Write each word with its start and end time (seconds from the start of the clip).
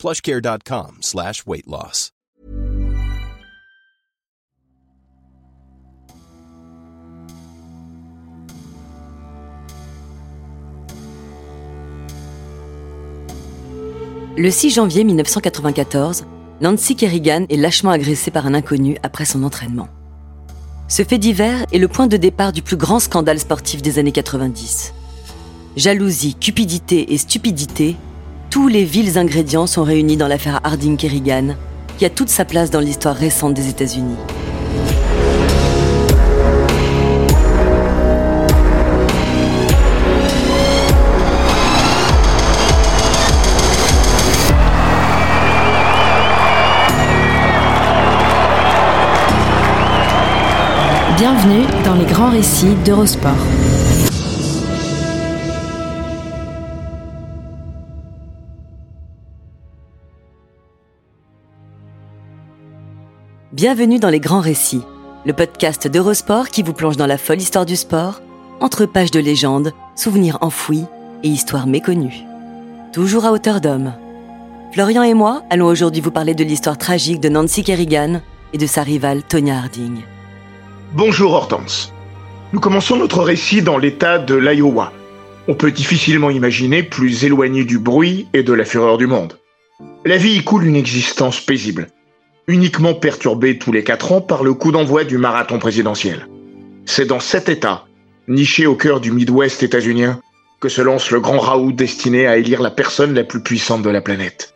plushcare.com 0.00 0.96
slash 1.02 1.44
weight 1.46 1.66
loss. 1.66 2.10
Le 14.36 14.50
6 14.50 14.70
janvier 14.70 15.04
1994, 15.04 16.24
Nancy 16.62 16.96
Kerrigan 16.96 17.44
est 17.50 17.56
lâchement 17.56 17.90
agressée 17.90 18.30
par 18.30 18.46
un 18.46 18.54
inconnu 18.54 18.96
après 19.02 19.26
son 19.26 19.42
entraînement. 19.42 19.88
Ce 20.88 21.04
fait 21.04 21.18
divers 21.18 21.66
est 21.72 21.78
le 21.78 21.88
point 21.88 22.06
de 22.06 22.16
départ 22.16 22.52
du 22.52 22.62
plus 22.62 22.78
grand 22.78 23.00
scandale 23.00 23.38
sportif 23.38 23.82
des 23.82 23.98
années 23.98 24.12
90. 24.12 24.94
Jalousie, 25.76 26.36
cupidité 26.36 27.12
et 27.12 27.18
stupidité, 27.18 27.96
tous 28.50 28.66
les 28.66 28.84
vils 28.84 29.16
ingrédients 29.16 29.68
sont 29.68 29.84
réunis 29.84 30.16
dans 30.16 30.26
l'affaire 30.26 30.60
Harding-Kerrigan, 30.64 31.54
qui 31.98 32.04
a 32.04 32.10
toute 32.10 32.28
sa 32.28 32.44
place 32.44 32.70
dans 32.70 32.80
l'histoire 32.80 33.14
récente 33.14 33.54
des 33.54 33.68
États-Unis. 33.68 34.16
Bienvenue 51.16 51.66
dans 51.84 51.94
les 51.94 52.06
grands 52.06 52.30
récits 52.30 52.74
d'Eurosport. 52.84 53.30
Bienvenue 63.60 63.98
dans 63.98 64.08
les 64.08 64.20
grands 64.20 64.40
récits, 64.40 64.80
le 65.26 65.34
podcast 65.34 65.86
d'Eurosport 65.86 66.48
qui 66.48 66.62
vous 66.62 66.72
plonge 66.72 66.96
dans 66.96 67.06
la 67.06 67.18
folle 67.18 67.42
histoire 67.42 67.66
du 67.66 67.76
sport, 67.76 68.22
entre 68.58 68.86
pages 68.86 69.10
de 69.10 69.20
légendes, 69.20 69.74
souvenirs 69.94 70.38
enfouis 70.40 70.86
et 71.22 71.28
histoires 71.28 71.66
méconnues. 71.66 72.22
Toujours 72.94 73.26
à 73.26 73.32
hauteur 73.32 73.60
d'homme. 73.60 73.92
Florian 74.72 75.02
et 75.02 75.12
moi 75.12 75.42
allons 75.50 75.66
aujourd'hui 75.66 76.00
vous 76.00 76.10
parler 76.10 76.32
de 76.32 76.42
l'histoire 76.42 76.78
tragique 76.78 77.20
de 77.20 77.28
Nancy 77.28 77.62
Kerrigan 77.62 78.22
et 78.54 78.56
de 78.56 78.66
sa 78.66 78.82
rivale 78.82 79.22
Tonya 79.24 79.58
Harding. 79.58 79.98
Bonjour 80.94 81.34
Hortense. 81.34 81.92
Nous 82.54 82.60
commençons 82.60 82.96
notre 82.96 83.22
récit 83.22 83.60
dans 83.60 83.76
l'état 83.76 84.18
de 84.18 84.36
l'Iowa. 84.36 84.90
On 85.48 85.54
peut 85.54 85.70
difficilement 85.70 86.30
imaginer 86.30 86.82
plus 86.82 87.24
éloigné 87.26 87.64
du 87.64 87.78
bruit 87.78 88.26
et 88.32 88.42
de 88.42 88.54
la 88.54 88.64
fureur 88.64 88.96
du 88.96 89.06
monde. 89.06 89.36
La 90.06 90.16
vie 90.16 90.36
y 90.36 90.44
coule 90.44 90.64
une 90.64 90.76
existence 90.76 91.42
paisible, 91.42 91.88
uniquement 92.50 92.94
perturbée 92.94 93.58
tous 93.58 93.72
les 93.72 93.84
quatre 93.84 94.12
ans 94.12 94.20
par 94.20 94.42
le 94.42 94.54
coup 94.54 94.72
d'envoi 94.72 95.04
du 95.04 95.18
marathon 95.18 95.58
présidentiel. 95.58 96.26
C'est 96.84 97.06
dans 97.06 97.20
cet 97.20 97.48
état, 97.48 97.86
niché 98.28 98.66
au 98.66 98.74
cœur 98.74 99.00
du 99.00 99.12
Midwest 99.12 99.62
états-unien, 99.62 100.20
que 100.60 100.68
se 100.68 100.82
lance 100.82 101.10
le 101.10 101.20
grand 101.20 101.38
raout 101.38 101.72
destiné 101.72 102.26
à 102.26 102.36
élire 102.36 102.60
la 102.60 102.70
personne 102.70 103.14
la 103.14 103.24
plus 103.24 103.42
puissante 103.42 103.82
de 103.82 103.90
la 103.90 104.00
planète. 104.00 104.54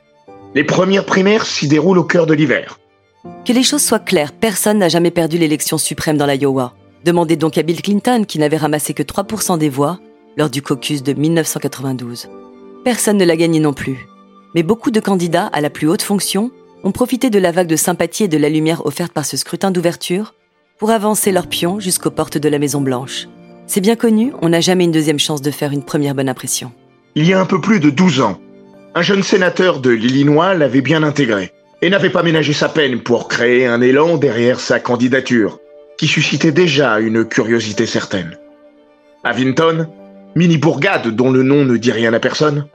Les 0.55 0.65
premières 0.65 1.07
primaires 1.07 1.47
s'y 1.47 1.69
déroulent 1.69 1.99
au 1.99 2.05
cœur 2.05 2.27
de 2.27 2.35
l'hiver. 2.35 2.79
Que 3.47 3.53
les 3.53 3.63
choses 3.63 3.83
soient 3.83 3.99
claires, 3.99 4.33
personne 4.33 4.79
n'a 4.79 4.89
jamais 4.89 5.11
perdu 5.11 5.39
l'élection 5.39 5.79
suprême 5.79 6.19
dans 6.19 6.27
l'Iowa. 6.27 6.75
Demandez 7.05 7.37
donc 7.37 7.57
à 7.59 7.63
Bill 7.63 7.81
Clinton, 7.81 8.25
qui 8.27 8.39
n'avait 8.39 8.57
ramassé 8.57 8.93
que 8.93 9.03
3% 9.03 9.59
des 9.59 9.69
voix 9.69 9.99
lors 10.37 10.51
du 10.51 10.63
caucus 10.63 11.03
de 11.03 11.13
1992. 11.13 12.29
Personne 12.85 13.17
ne 13.17 13.25
l'a 13.25 13.37
gagné 13.37 13.61
non 13.61 13.73
plus. 13.73 14.07
Mais 14.55 14.63
beaucoup 14.63 14.91
de 14.91 15.01
candidats 15.01 15.47
à 15.53 15.61
la 15.61 15.71
plus 15.71 15.89
haute 15.89 16.03
fonction 16.03 16.51
ont 16.85 16.93
profité 16.93 17.31
de 17.31 17.39
la 17.39 17.51
vague 17.51 17.67
de 17.67 17.77
sympathie 17.77 18.25
et 18.25 18.29
de 18.29 18.39
la 18.39 18.51
lumière 18.51 18.87
offerte 18.87 19.13
par 19.13 19.25
ce 19.25 19.37
scrutin 19.37 19.71
d'ouverture 19.71 20.35
pour 20.79 20.91
avancer 20.91 21.33
leur 21.33 21.49
pion 21.49 21.81
jusqu'aux 21.81 22.11
portes 22.11 22.39
de 22.39 22.49
la 22.49 22.59
Maison-Blanche. 22.59 23.27
C'est 23.67 23.81
bien 23.81 23.97
connu, 23.97 24.33
on 24.43 24.51
n'a 24.51 24.61
jamais 24.61 24.85
une 24.85 24.93
deuxième 24.93 25.19
chance 25.19 25.41
de 25.41 25.51
faire 25.51 25.73
une 25.73 25.83
première 25.83 26.15
bonne 26.15 26.29
impression. 26.29 26.73
Il 27.15 27.27
y 27.27 27.33
a 27.33 27.41
un 27.41 27.47
peu 27.47 27.61
plus 27.61 27.81
de 27.81 27.89
12 27.89 28.21
ans, 28.21 28.39
un 28.95 29.03
jeune 29.03 29.23
sénateur 29.23 29.81
de 29.81 29.91
l'Illinois 29.91 30.55
l'avait 30.55 30.83
bien 30.83 31.03
intégré 31.03 31.53
et 31.81 31.89
n'avait 31.91 32.11
pas 32.11 32.23
ménagé 32.23 32.53
sa 32.53 32.69
peine 32.69 33.01
pour 33.01 33.29
créer 33.29 33.67
un 33.67 33.81
élan 33.81 34.19
derrière 34.19 34.61
sa 34.61 34.79
candidature, 34.79 35.59
qui 35.97 36.07
suscitait 36.07 36.53
déjà 36.53 37.01
une 37.01 37.25
curiosité 37.25 37.87
certaine. 37.87 38.37
À 39.23 39.33
Vinton, 39.33 39.89
mini-bourgade 40.35 41.09
dont 41.09 41.31
le 41.31 41.43
nom 41.43 41.65
ne 41.65 41.77
dit 41.77 41.93
rien 41.93 42.13
à 42.13 42.21
personne, 42.21 42.67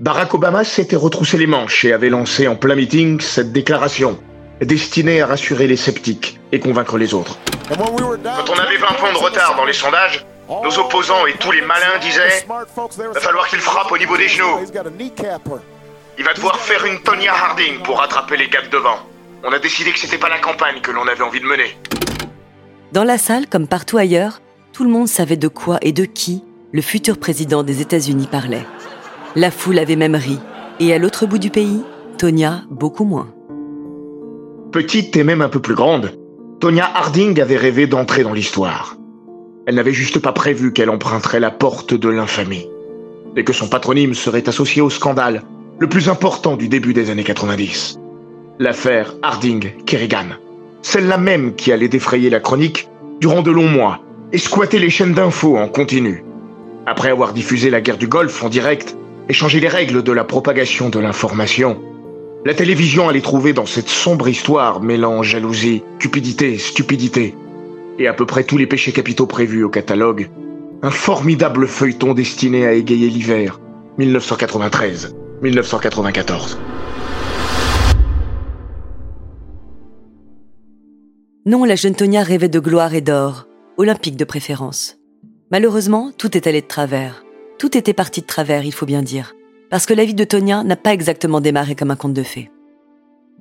Barack 0.00 0.34
Obama 0.34 0.64
s'était 0.64 0.96
retroussé 0.96 1.38
les 1.38 1.46
manches 1.46 1.84
et 1.84 1.92
avait 1.92 2.10
lancé 2.10 2.48
en 2.48 2.56
plein 2.56 2.74
meeting 2.74 3.20
cette 3.20 3.52
déclaration, 3.52 4.18
destinée 4.60 5.20
à 5.22 5.26
rassurer 5.26 5.68
les 5.68 5.76
sceptiques 5.76 6.40
et 6.50 6.58
convaincre 6.58 6.98
les 6.98 7.14
autres. 7.14 7.38
Quand 7.68 8.50
on 8.50 8.58
avait 8.58 8.76
20 8.76 8.86
points 8.98 9.12
de 9.12 9.18
retard 9.18 9.54
dans 9.54 9.64
les 9.64 9.72
sondages, 9.72 10.26
nos 10.48 10.78
opposants 10.80 11.26
et 11.26 11.34
tous 11.34 11.52
les 11.52 11.60
malins 11.60 11.98
disaient 12.00 12.44
Va 12.48 13.20
falloir 13.20 13.46
qu'il 13.46 13.60
frappe 13.60 13.92
au 13.92 13.96
niveau 13.96 14.16
des 14.16 14.26
genoux. 14.26 14.58
Il 16.18 16.24
va 16.24 16.34
devoir 16.34 16.58
faire 16.58 16.84
une 16.86 17.00
Tonya 17.00 17.32
Harding 17.32 17.78
pour 17.84 17.98
rattraper 17.98 18.36
les 18.36 18.48
gars 18.48 18.62
de 18.62 18.70
devant. 18.70 18.98
On 19.44 19.52
a 19.52 19.60
décidé 19.60 19.92
que 19.92 20.00
c'était 20.00 20.18
pas 20.18 20.28
la 20.28 20.40
campagne 20.40 20.80
que 20.80 20.90
l'on 20.90 21.06
avait 21.06 21.22
envie 21.22 21.40
de 21.40 21.46
mener. 21.46 21.78
Dans 22.90 23.04
la 23.04 23.16
salle, 23.16 23.46
comme 23.46 23.68
partout 23.68 23.98
ailleurs, 23.98 24.40
tout 24.72 24.82
le 24.82 24.90
monde 24.90 25.06
savait 25.06 25.36
de 25.36 25.48
quoi 25.48 25.78
et 25.82 25.92
de 25.92 26.04
qui 26.04 26.42
le 26.72 26.82
futur 26.82 27.18
président 27.18 27.62
des 27.62 27.80
États-Unis 27.80 28.26
parlait. 28.26 28.66
La 29.36 29.50
foule 29.50 29.80
avait 29.80 29.96
même 29.96 30.14
ri. 30.14 30.38
Et 30.78 30.92
à 30.92 30.98
l'autre 30.98 31.26
bout 31.26 31.38
du 31.38 31.50
pays, 31.50 31.82
Tonya 32.18 32.62
beaucoup 32.70 33.04
moins. 33.04 33.28
Petite 34.70 35.16
et 35.16 35.24
même 35.24 35.42
un 35.42 35.48
peu 35.48 35.60
plus 35.60 35.74
grande, 35.74 36.12
Tonya 36.60 36.88
Harding 36.94 37.40
avait 37.40 37.56
rêvé 37.56 37.88
d'entrer 37.88 38.22
dans 38.22 38.32
l'histoire. 38.32 38.96
Elle 39.66 39.74
n'avait 39.74 39.92
juste 39.92 40.20
pas 40.20 40.32
prévu 40.32 40.72
qu'elle 40.72 40.90
emprunterait 40.90 41.40
la 41.40 41.50
porte 41.50 41.94
de 41.94 42.08
l'infamie. 42.08 42.68
Et 43.36 43.42
que 43.42 43.52
son 43.52 43.66
patronyme 43.66 44.14
serait 44.14 44.48
associé 44.48 44.82
au 44.82 44.90
scandale 44.90 45.42
le 45.80 45.88
plus 45.88 46.08
important 46.08 46.56
du 46.56 46.68
début 46.68 46.94
des 46.94 47.10
années 47.10 47.24
90. 47.24 47.98
L'affaire 48.60 49.14
Harding-Kerrigan. 49.22 50.36
Celle-là 50.82 51.18
même 51.18 51.56
qui 51.56 51.72
allait 51.72 51.88
défrayer 51.88 52.30
la 52.30 52.38
chronique 52.38 52.88
durant 53.20 53.42
de 53.42 53.50
longs 53.50 53.68
mois 53.68 53.98
et 54.32 54.38
squatter 54.38 54.78
les 54.78 54.90
chaînes 54.90 55.14
d'infos 55.14 55.56
en 55.56 55.66
continu. 55.66 56.24
Après 56.86 57.10
avoir 57.10 57.32
diffusé 57.32 57.70
la 57.70 57.80
guerre 57.80 57.98
du 57.98 58.06
Golfe 58.06 58.44
en 58.44 58.48
direct 58.48 58.96
et 59.28 59.32
changé 59.32 59.60
les 59.60 59.68
règles 59.68 60.02
de 60.02 60.12
la 60.12 60.24
propagation 60.24 60.90
de 60.90 60.98
l'information, 60.98 61.80
la 62.44 62.54
télévision 62.54 63.08
allait 63.08 63.22
trouver 63.22 63.52
dans 63.52 63.66
cette 63.66 63.88
sombre 63.88 64.28
histoire 64.28 64.82
mêlant 64.82 65.22
jalousie, 65.22 65.82
cupidité, 65.98 66.58
stupidité 66.58 67.34
et 67.98 68.06
à 68.06 68.12
peu 68.12 68.26
près 68.26 68.44
tous 68.44 68.58
les 68.58 68.66
péchés 68.66 68.92
capitaux 68.92 69.26
prévus 69.26 69.64
au 69.64 69.70
catalogue, 69.70 70.28
un 70.82 70.90
formidable 70.90 71.66
feuilleton 71.66 72.12
destiné 72.12 72.66
à 72.66 72.72
égayer 72.72 73.08
l'hiver 73.08 73.60
1993. 73.98 75.16
1994. 75.42 76.58
Non, 81.46 81.64
la 81.64 81.76
jeune 81.76 81.94
Tonia 81.94 82.22
rêvait 82.22 82.48
de 82.48 82.58
gloire 82.58 82.94
et 82.94 83.00
d'or, 83.00 83.46
olympique 83.76 84.16
de 84.16 84.24
préférence. 84.24 84.96
Malheureusement, 85.50 86.10
tout 86.16 86.36
est 86.36 86.46
allé 86.46 86.62
de 86.62 86.66
travers. 86.66 87.23
Tout 87.58 87.76
était 87.76 87.92
parti 87.92 88.20
de 88.20 88.26
travers, 88.26 88.64
il 88.64 88.72
faut 88.72 88.86
bien 88.86 89.02
dire. 89.02 89.34
Parce 89.70 89.86
que 89.86 89.94
la 89.94 90.04
vie 90.04 90.14
de 90.14 90.24
Tonia 90.24 90.64
n'a 90.64 90.76
pas 90.76 90.92
exactement 90.92 91.40
démarré 91.40 91.74
comme 91.74 91.90
un 91.90 91.96
conte 91.96 92.14
de 92.14 92.22
fées. 92.22 92.50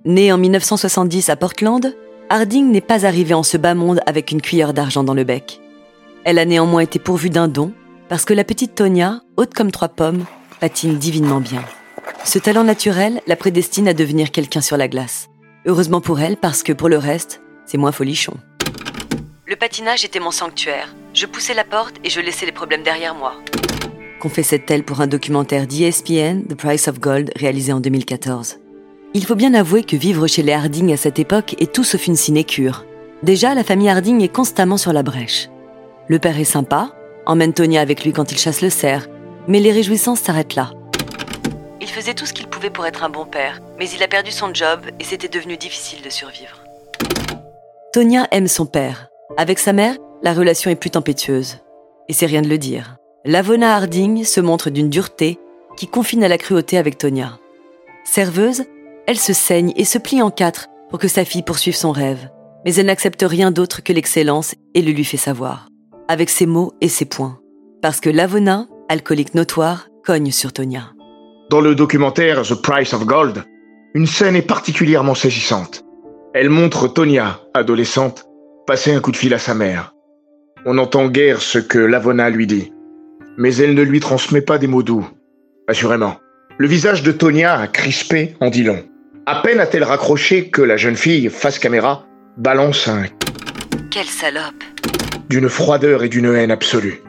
Née 0.05 0.31
en 0.31 0.37
1970 0.37 1.29
à 1.29 1.35
Portland, 1.35 1.95
Harding 2.29 2.71
n'est 2.71 2.81
pas 2.81 3.05
arrivée 3.05 3.33
en 3.33 3.43
ce 3.43 3.57
bas 3.57 3.75
monde 3.75 4.01
avec 4.05 4.31
une 4.31 4.41
cuillère 4.41 4.73
d'argent 4.73 5.03
dans 5.03 5.13
le 5.13 5.23
bec. 5.23 5.61
Elle 6.23 6.39
a 6.39 6.45
néanmoins 6.45 6.81
été 6.81 6.99
pourvue 6.99 7.29
d'un 7.29 7.47
don, 7.47 7.73
parce 8.09 8.25
que 8.25 8.33
la 8.33 8.43
petite 8.43 8.75
Tonia, 8.75 9.21
haute 9.37 9.53
comme 9.53 9.71
trois 9.71 9.89
pommes, 9.89 10.25
patine 10.59 10.97
divinement 10.97 11.39
bien. 11.39 11.63
Ce 12.23 12.39
talent 12.39 12.63
naturel 12.63 13.21
la 13.27 13.35
prédestine 13.35 13.87
à 13.87 13.93
devenir 13.93 14.31
quelqu'un 14.31 14.61
sur 14.61 14.77
la 14.77 14.87
glace. 14.87 15.29
Heureusement 15.65 16.01
pour 16.01 16.19
elle, 16.19 16.37
parce 16.37 16.63
que 16.63 16.73
pour 16.73 16.89
le 16.89 16.97
reste, 16.97 17.41
c'est 17.65 17.77
moins 17.77 17.91
folichon. 17.91 18.35
Le 19.45 19.55
patinage 19.55 20.05
était 20.05 20.19
mon 20.19 20.31
sanctuaire. 20.31 20.95
Je 21.13 21.25
poussais 21.25 21.53
la 21.53 21.63
porte 21.63 21.95
et 22.03 22.09
je 22.09 22.19
laissais 22.21 22.45
les 22.45 22.51
problèmes 22.51 22.83
derrière 22.83 23.15
moi. 23.15 23.35
Confessait-elle 24.23 24.83
pour 24.83 25.01
un 25.01 25.07
documentaire 25.07 25.67
d'ESPN, 25.67 26.43
The 26.47 26.55
Price 26.55 26.87
of 26.87 27.01
Gold, 27.01 27.31
réalisé 27.35 27.73
en 27.73 27.81
2014. 27.81 28.55
Il 29.13 29.25
faut 29.25 29.35
bien 29.35 29.53
avouer 29.53 29.83
que 29.83 29.97
vivre 29.97 30.27
chez 30.27 30.43
les 30.43 30.53
Harding 30.53 30.93
à 30.93 30.97
cette 30.97 31.19
époque 31.19 31.57
est 31.59 31.73
tout 31.73 31.83
sauf 31.83 32.07
une 32.07 32.15
sinécure. 32.15 32.85
Déjà, 33.21 33.53
la 33.53 33.65
famille 33.65 33.89
Harding 33.89 34.21
est 34.21 34.33
constamment 34.33 34.77
sur 34.77 34.93
la 34.93 35.03
brèche. 35.03 35.49
Le 36.07 36.19
père 36.19 36.39
est 36.39 36.45
sympa, 36.45 36.91
emmène 37.25 37.51
Tonya 37.51 37.81
avec 37.81 38.05
lui 38.05 38.13
quand 38.13 38.31
il 38.31 38.37
chasse 38.37 38.61
le 38.61 38.69
cerf, 38.69 39.09
mais 39.49 39.59
les 39.59 39.73
réjouissances 39.73 40.21
s'arrêtent 40.21 40.55
là. 40.55 40.71
Il 41.81 41.89
faisait 41.89 42.13
tout 42.13 42.25
ce 42.25 42.31
qu'il 42.31 42.47
pouvait 42.47 42.69
pour 42.69 42.85
être 42.85 43.03
un 43.03 43.09
bon 43.09 43.25
père, 43.25 43.59
mais 43.77 43.89
il 43.89 44.01
a 44.03 44.07
perdu 44.07 44.31
son 44.31 44.53
job 44.53 44.85
et 45.01 45.03
c'était 45.03 45.27
devenu 45.27 45.57
difficile 45.57 46.01
de 46.01 46.09
survivre. 46.09 46.63
Tonya 47.91 48.29
aime 48.31 48.47
son 48.47 48.67
père. 48.67 49.09
Avec 49.35 49.59
sa 49.59 49.73
mère, 49.73 49.97
la 50.21 50.31
relation 50.31 50.71
est 50.71 50.77
plus 50.77 50.91
tempétueuse. 50.91 51.57
Et 52.07 52.13
c'est 52.13 52.25
rien 52.25 52.41
de 52.41 52.47
le 52.47 52.57
dire. 52.57 52.95
Lavona 53.25 53.77
Harding 53.77 54.25
se 54.25 54.41
montre 54.41 54.69
d'une 54.69 54.89
dureté 54.89 55.39
qui 55.77 55.87
confine 55.87 56.25
à 56.25 56.27
la 56.27 56.37
cruauté 56.37 56.77
avec 56.77 56.97
Tonya. 56.97 57.39
Serveuse, 58.03 58.65
elle 59.07 59.17
se 59.17 59.31
saigne 59.31 59.71
et 59.77 59.85
se 59.85 59.97
plie 59.97 60.21
en 60.21 60.29
quatre 60.29 60.67
pour 60.89 60.99
que 60.99 61.07
sa 61.07 61.23
fille 61.23 61.41
poursuive 61.41 61.75
son 61.75 61.93
rêve. 61.93 62.29
Mais 62.65 62.75
elle 62.75 62.87
n'accepte 62.87 63.23
rien 63.25 63.51
d'autre 63.51 63.81
que 63.81 63.93
l'excellence 63.93 64.55
et 64.73 64.81
le 64.81 64.91
lui 64.91 65.05
fait 65.05 65.15
savoir. 65.15 65.69
Avec 66.09 66.29
ses 66.29 66.45
mots 66.45 66.73
et 66.81 66.89
ses 66.89 67.05
points. 67.05 67.39
Parce 67.81 68.01
que 68.01 68.09
Lavona, 68.09 68.67
alcoolique 68.89 69.35
notoire, 69.35 69.87
cogne 70.03 70.31
sur 70.31 70.51
Tonya. 70.51 70.91
Dans 71.49 71.61
le 71.61 71.75
documentaire 71.75 72.41
The 72.41 72.55
Price 72.55 72.93
of 72.93 73.05
Gold, 73.05 73.45
une 73.93 74.07
scène 74.07 74.35
est 74.35 74.41
particulièrement 74.41 75.15
saisissante. 75.15 75.85
Elle 76.33 76.49
montre 76.49 76.89
Tonya, 76.89 77.39
adolescente, 77.53 78.25
passer 78.67 78.93
un 78.93 78.99
coup 78.99 79.11
de 79.11 79.17
fil 79.17 79.33
à 79.33 79.39
sa 79.39 79.53
mère. 79.53 79.93
On 80.65 80.73
n'entend 80.73 81.07
guère 81.07 81.41
ce 81.41 81.59
que 81.59 81.79
Lavona 81.79 82.29
lui 82.29 82.47
dit 82.47 82.72
mais 83.37 83.55
elle 83.55 83.73
ne 83.73 83.81
lui 83.81 83.99
transmet 83.99 84.41
pas 84.41 84.57
des 84.57 84.67
mots 84.67 84.83
doux. 84.83 85.07
Assurément. 85.67 86.17
Le 86.57 86.67
visage 86.67 87.03
de 87.03 87.11
Tonia, 87.11 87.67
crispé, 87.67 88.35
en 88.39 88.49
dit 88.49 88.63
long. 88.63 88.83
À 89.25 89.41
peine 89.41 89.59
a-t-elle 89.59 89.83
raccroché 89.83 90.49
que 90.49 90.61
la 90.61 90.77
jeune 90.77 90.95
fille, 90.95 91.29
face 91.29 91.59
caméra, 91.59 92.05
balance 92.37 92.87
un 92.87 93.03
Quelle 93.89 94.05
salope 94.05 94.63
d'une 95.33 95.49
froideur 95.49 96.03
et 96.03 96.09
d'une 96.09 96.31
haine 96.35 96.51
absolue. 96.51 97.01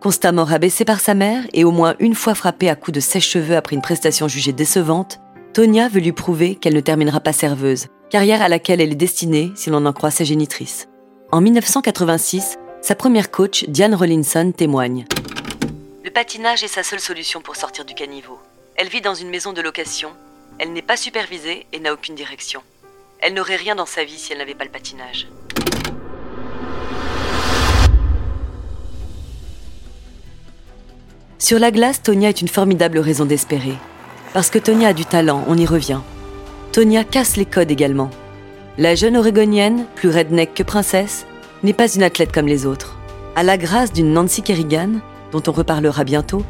Constamment 0.00 0.42
rabaissée 0.42 0.84
par 0.84 0.98
sa 0.98 1.14
mère 1.14 1.44
et 1.52 1.62
au 1.62 1.70
moins 1.70 1.94
une 2.00 2.16
fois 2.16 2.34
frappée 2.34 2.68
à 2.68 2.74
coups 2.74 2.96
de 2.96 3.00
sèche-cheveux 3.00 3.54
après 3.54 3.76
une 3.76 3.82
prestation 3.82 4.26
jugée 4.26 4.52
décevante, 4.52 5.20
Tonia 5.52 5.88
veut 5.88 6.00
lui 6.00 6.10
prouver 6.10 6.56
qu'elle 6.56 6.74
ne 6.74 6.80
terminera 6.80 7.20
pas 7.20 7.32
serveuse, 7.32 7.86
carrière 8.10 8.42
à 8.42 8.48
laquelle 8.48 8.80
elle 8.80 8.90
est 8.90 8.96
destinée 8.96 9.52
si 9.54 9.70
l'on 9.70 9.86
en 9.86 9.92
croit 9.92 10.10
sa 10.10 10.24
génitrice. 10.24 10.88
En 11.30 11.40
1986, 11.40 12.56
sa 12.80 12.96
première 12.96 13.30
coach, 13.30 13.64
Diane 13.68 13.94
Rollinson, 13.94 14.50
témoigne. 14.50 15.04
Le 16.10 16.14
patinage 16.14 16.64
est 16.64 16.66
sa 16.66 16.82
seule 16.82 16.98
solution 16.98 17.40
pour 17.40 17.54
sortir 17.54 17.84
du 17.84 17.94
caniveau. 17.94 18.40
Elle 18.74 18.88
vit 18.88 19.00
dans 19.00 19.14
une 19.14 19.30
maison 19.30 19.52
de 19.52 19.60
location, 19.60 20.10
elle 20.58 20.72
n'est 20.72 20.82
pas 20.82 20.96
supervisée 20.96 21.66
et 21.72 21.78
n'a 21.78 21.92
aucune 21.92 22.16
direction. 22.16 22.62
Elle 23.20 23.34
n'aurait 23.34 23.54
rien 23.54 23.76
dans 23.76 23.86
sa 23.86 24.02
vie 24.02 24.18
si 24.18 24.32
elle 24.32 24.38
n'avait 24.38 24.56
pas 24.56 24.64
le 24.64 24.72
patinage. 24.72 25.28
Sur 31.38 31.60
la 31.60 31.70
glace, 31.70 32.02
Tonya 32.02 32.30
est 32.30 32.40
une 32.40 32.48
formidable 32.48 32.98
raison 32.98 33.24
d'espérer. 33.24 33.76
Parce 34.32 34.50
que 34.50 34.58
Tonya 34.58 34.88
a 34.88 34.92
du 34.92 35.04
talent, 35.04 35.44
on 35.46 35.56
y 35.56 35.64
revient. 35.64 36.00
Tonya 36.72 37.04
casse 37.04 37.36
les 37.36 37.46
codes 37.46 37.70
également. 37.70 38.10
La 38.78 38.96
jeune 38.96 39.16
Orégonienne, 39.16 39.86
plus 39.94 40.10
redneck 40.10 40.54
que 40.54 40.64
princesse, 40.64 41.24
n'est 41.62 41.72
pas 41.72 41.94
une 41.94 42.02
athlète 42.02 42.32
comme 42.32 42.48
les 42.48 42.66
autres. 42.66 42.96
À 43.36 43.44
la 43.44 43.56
grâce 43.56 43.92
d'une 43.92 44.12
Nancy 44.12 44.42
Kerrigan, 44.42 45.00
dont 45.32 45.42
on 45.46 45.52
reparlera 45.52 46.04
bientôt, 46.04 46.44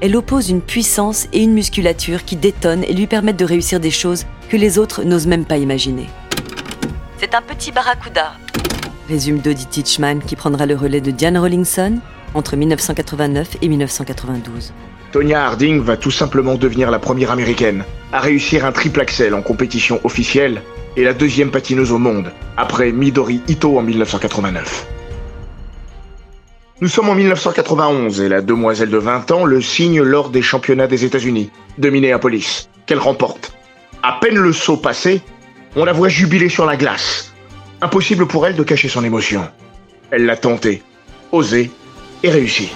elle 0.00 0.16
oppose 0.16 0.50
une 0.50 0.60
puissance 0.60 1.26
et 1.32 1.42
une 1.42 1.52
musculature 1.52 2.24
qui 2.24 2.36
détonnent 2.36 2.84
et 2.84 2.92
lui 2.92 3.06
permettent 3.06 3.38
de 3.38 3.44
réussir 3.44 3.80
des 3.80 3.90
choses 3.90 4.26
que 4.48 4.56
les 4.56 4.78
autres 4.78 5.04
n'osent 5.04 5.26
même 5.26 5.44
pas 5.44 5.56
imaginer. 5.56 6.06
C'est 7.18 7.34
un 7.34 7.42
petit 7.42 7.72
barracuda, 7.72 8.32
résume 9.08 9.38
Dodie 9.38 9.66
Teachman 9.66 10.20
qui 10.20 10.36
prendra 10.36 10.66
le 10.66 10.74
relais 10.74 11.00
de 11.00 11.10
Diane 11.10 11.38
Rawlinson 11.38 11.98
entre 12.34 12.56
1989 12.56 13.56
et 13.62 13.68
1992. 13.68 14.72
Tonya 15.12 15.46
Harding 15.46 15.80
va 15.80 15.96
tout 15.96 16.10
simplement 16.10 16.56
devenir 16.56 16.90
la 16.90 16.98
première 16.98 17.30
américaine 17.30 17.84
à 18.12 18.20
réussir 18.20 18.66
un 18.66 18.72
triple 18.72 19.00
axel 19.00 19.34
en 19.34 19.42
compétition 19.42 20.00
officielle 20.04 20.62
et 20.96 21.04
la 21.04 21.14
deuxième 21.14 21.50
patineuse 21.50 21.92
au 21.92 21.98
monde, 21.98 22.32
après 22.56 22.92
Midori 22.92 23.40
Ito 23.48 23.78
en 23.78 23.82
1989. 23.82 24.95
Nous 26.82 26.88
sommes 26.88 27.08
en 27.08 27.14
1991 27.14 28.20
et 28.20 28.28
la 28.28 28.42
demoiselle 28.42 28.90
de 28.90 28.98
20 28.98 29.30
ans 29.30 29.44
le 29.46 29.62
signe 29.62 30.02
lors 30.02 30.28
des 30.28 30.42
championnats 30.42 30.86
des 30.86 31.06
États-Unis, 31.06 31.50
de 31.78 31.88
Minneapolis, 31.88 32.68
qu'elle 32.84 32.98
remporte. 32.98 33.54
À 34.02 34.18
peine 34.20 34.36
le 34.36 34.52
saut 34.52 34.76
passé, 34.76 35.22
on 35.74 35.86
la 35.86 35.94
voit 35.94 36.10
jubiler 36.10 36.50
sur 36.50 36.66
la 36.66 36.76
glace. 36.76 37.32
Impossible 37.80 38.26
pour 38.26 38.46
elle 38.46 38.56
de 38.56 38.62
cacher 38.62 38.88
son 38.88 39.04
émotion. 39.04 39.48
Elle 40.10 40.26
l'a 40.26 40.36
tenté, 40.36 40.82
osé 41.32 41.70
et 42.22 42.28
réussi. 42.28 42.68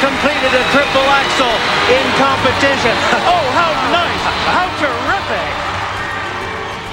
Completed 0.00 0.52
a 0.54 0.64
triple 0.72 1.08
axel 1.20 1.54
in 1.96 2.04
competition. 2.20 2.96
Oh, 3.32 3.44
how 3.58 3.72
nice! 3.90 4.24
How 4.46 4.68
terrific! 4.80 5.48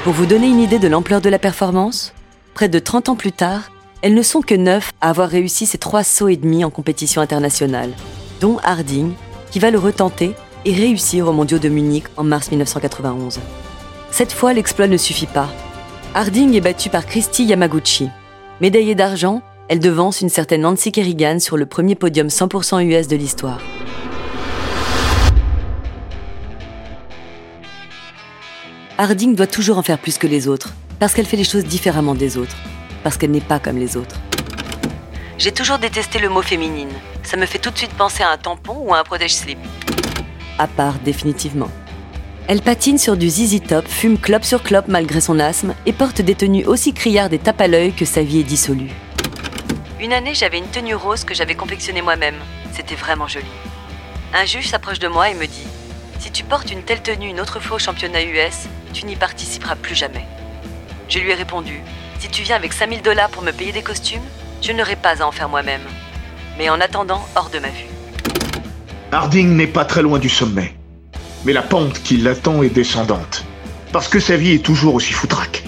Pour 0.04 0.14
vous 0.14 0.26
donner 0.26 0.48
une 0.48 0.60
idée 0.60 0.80
de 0.80 0.88
l'ampleur 0.88 1.22
de 1.22 1.30
la 1.30 1.40
performance, 1.40 2.14
près 2.54 2.70
de 2.70 2.80
30 2.80 3.10
ans 3.10 3.16
plus 3.16 3.32
tard, 3.32 3.72
elles 4.02 4.14
ne 4.14 4.22
sont 4.22 4.42
que 4.42 4.56
neuf 4.56 4.92
à 5.00 5.10
avoir 5.10 5.30
réussi 5.30 5.66
ces 5.66 5.78
trois 5.78 6.04
sauts 6.04 6.28
et 6.28 6.36
demi 6.38 6.66
en 6.66 6.70
compétition 6.70 7.22
internationale, 7.22 7.92
dont 8.42 8.58
Harding, 8.64 9.14
qui 9.52 9.60
va 9.60 9.72
le 9.72 9.80
retenter 9.80 10.34
et 10.66 10.74
réussir 10.74 11.28
aux 11.28 11.32
mondiaux 11.32 11.60
de 11.60 11.70
Munich 11.70 12.06
en 12.18 12.24
mars 12.24 12.52
1991. 12.52 13.40
Cette 14.12 14.34
fois, 14.34 14.54
l'exploit 14.54 14.88
ne 14.88 14.98
suffit 14.98 15.28
pas. 15.28 15.50
Harding 16.16 16.54
est 16.54 16.62
battue 16.62 16.90
par 16.90 17.06
Christy 17.06 17.46
Yamaguchi. 17.46 18.10
Médaillée 18.60 18.96
d'argent, 18.96 19.42
elle 19.70 19.80
devance 19.80 20.22
une 20.22 20.30
certaine 20.30 20.62
Nancy 20.62 20.92
Kerrigan 20.92 21.40
sur 21.40 21.58
le 21.58 21.66
premier 21.66 21.96
podium 21.96 22.28
100% 22.28 22.84
US 22.86 23.08
de 23.08 23.16
l'histoire. 23.16 23.62
Harding 28.98 29.36
doit 29.36 29.48
toujours 29.48 29.78
en 29.78 29.84
faire 29.84 29.98
plus 29.98 30.18
que 30.18 30.28
les 30.28 30.48
autres, 30.48 30.74
parce 31.00 31.14
qu'elle 31.14 31.26
fait 31.26 31.38
les 31.38 31.44
choses 31.44 31.66
différemment 31.66 32.14
des 32.14 32.38
autres, 32.38 32.56
parce 33.04 33.18
qu'elle 33.18 33.32
n'est 33.32 33.42
pas 33.42 33.60
comme 33.60 33.78
les 33.78 33.98
autres. 33.98 34.18
J'ai 35.38 35.52
toujours 35.52 35.80
détesté 35.80 36.20
le 36.20 36.30
mot 36.30 36.42
féminine. 36.42 36.92
Ça 37.24 37.38
me 37.38 37.46
fait 37.46 37.58
tout 37.58 37.72
de 37.72 37.78
suite 37.78 37.94
penser 37.94 38.22
à 38.22 38.32
un 38.32 38.38
tampon 38.38 38.76
ou 38.86 38.94
à 38.94 39.00
un 39.00 39.04
protège-slip. 39.04 39.58
À 40.60 40.68
part, 40.68 41.00
définitivement. 41.04 41.70
Elle 42.48 42.62
patine 42.62 42.98
sur 42.98 43.18
du 43.18 43.30
zizi 43.30 43.62
top, 43.62 43.88
fume 43.88 44.18
clope 44.18 44.44
sur 44.44 44.62
clope 44.62 44.88
malgré 44.90 45.22
son 45.22 45.40
asthme 45.40 45.74
et 45.86 45.94
porte 45.94 46.22
des 46.22 46.36
tenues 46.36 46.66
aussi 46.66 46.94
criardes 46.94 47.34
et 47.34 47.40
tape 47.40 47.62
à 47.62 47.68
l'œil 47.68 47.94
que 47.94 48.06
sa 48.06 48.22
vie 48.22 48.42
est 48.42 48.44
dissolue. 48.44 48.92
Une 50.04 50.12
année, 50.12 50.34
j'avais 50.34 50.58
une 50.58 50.68
tenue 50.68 50.96
rose 50.96 51.24
que 51.24 51.34
j'avais 51.34 51.56
confectionnée 51.56 52.02
moi-même. 52.02 52.36
C'était 52.74 52.94
vraiment 52.94 53.30
joli. 53.30 53.46
Un 54.34 54.44
juge 54.44 54.68
s'approche 54.68 55.00
de 55.00 55.08
moi 55.08 55.30
et 55.30 55.34
me 55.34 55.46
dit 55.46 55.66
Si 56.20 56.30
tu 56.30 56.44
portes 56.44 56.70
une 56.70 56.84
telle 56.84 57.02
tenue 57.02 57.30
une 57.30 57.40
autre 57.40 57.62
fois 57.62 57.78
au 57.78 57.80
championnat 57.80 58.22
US, 58.22 58.68
tu 58.92 59.06
n'y 59.06 59.16
participeras 59.16 59.78
plus 59.78 59.96
jamais. 59.96 60.26
Je 61.08 61.20
lui 61.20 61.32
ai 61.32 61.36
répondu 61.36 61.80
Si 62.20 62.28
tu 62.28 62.42
viens 62.42 62.58
avec 62.58 62.74
5000 62.74 63.02
dollars 63.02 63.30
pour 63.30 63.44
me 63.44 63.54
payer 63.54 63.72
des 63.72 63.82
costumes, 63.82 64.26
je 64.62 64.74
n'aurai 64.74 64.98
pas 64.98 65.24
à 65.24 65.26
en 65.26 65.32
faire 65.32 65.48
moi-même. 65.48 65.88
Mais 66.58 66.70
en 66.70 66.82
attendant, 66.82 67.26
hors 67.38 67.50
de 67.50 67.60
ma 67.60 67.70
vue. 67.70 67.88
Harding 69.14 69.56
n'est 69.56 69.68
pas 69.68 69.86
très 69.86 70.02
loin 70.02 70.20
du 70.20 70.28
sommet. 70.28 70.76
Mais 71.46 71.54
la 71.54 71.62
pente 71.62 72.04
qui 72.04 72.18
l'attend 72.18 72.62
est 72.62 72.76
descendante. 72.76 73.46
Parce 73.94 74.10
que 74.10 74.20
sa 74.20 74.36
vie 74.36 74.52
est 74.52 74.66
toujours 74.66 74.96
aussi 74.96 75.14
foutraque. 75.14 75.64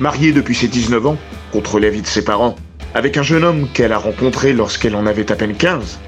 Mariée 0.00 0.32
depuis 0.32 0.56
ses 0.56 0.66
19 0.66 1.06
ans, 1.06 1.18
contre 1.52 1.78
l'avis 1.78 2.02
de 2.02 2.08
ses 2.08 2.24
parents, 2.24 2.56
avec 2.94 3.16
un 3.16 3.22
jeune 3.22 3.44
homme 3.44 3.68
qu'elle 3.72 3.92
a 3.92 3.98
rencontré 3.98 4.52
lorsqu'elle 4.52 4.96
en 4.96 5.06
avait 5.06 5.30
à 5.30 5.36
peine 5.36 5.54
15. 5.54 5.98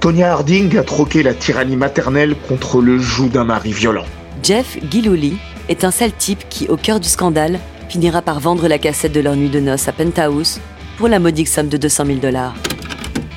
Tonya 0.00 0.32
Harding 0.32 0.76
a 0.76 0.82
troqué 0.82 1.22
la 1.22 1.34
tyrannie 1.34 1.76
maternelle 1.76 2.34
contre 2.48 2.80
le 2.80 2.98
joug 2.98 3.28
d'un 3.28 3.44
mari 3.44 3.72
violent. 3.72 4.04
Jeff 4.42 4.76
Gilhooley 4.90 5.32
est 5.68 5.84
un 5.84 5.90
sale 5.90 6.12
type 6.12 6.48
qui, 6.48 6.68
au 6.68 6.76
cœur 6.76 7.00
du 7.00 7.08
scandale, 7.08 7.58
finira 7.88 8.20
par 8.22 8.40
vendre 8.40 8.68
la 8.68 8.78
cassette 8.78 9.12
de 9.12 9.20
leur 9.20 9.36
nuit 9.36 9.48
de 9.48 9.60
noces 9.60 9.88
à 9.88 9.92
Penthouse 9.92 10.60
pour 10.98 11.08
la 11.08 11.18
modique 11.18 11.48
somme 11.48 11.68
de 11.68 11.76
200 11.76 12.06
000 12.06 12.18
dollars. 12.18 12.54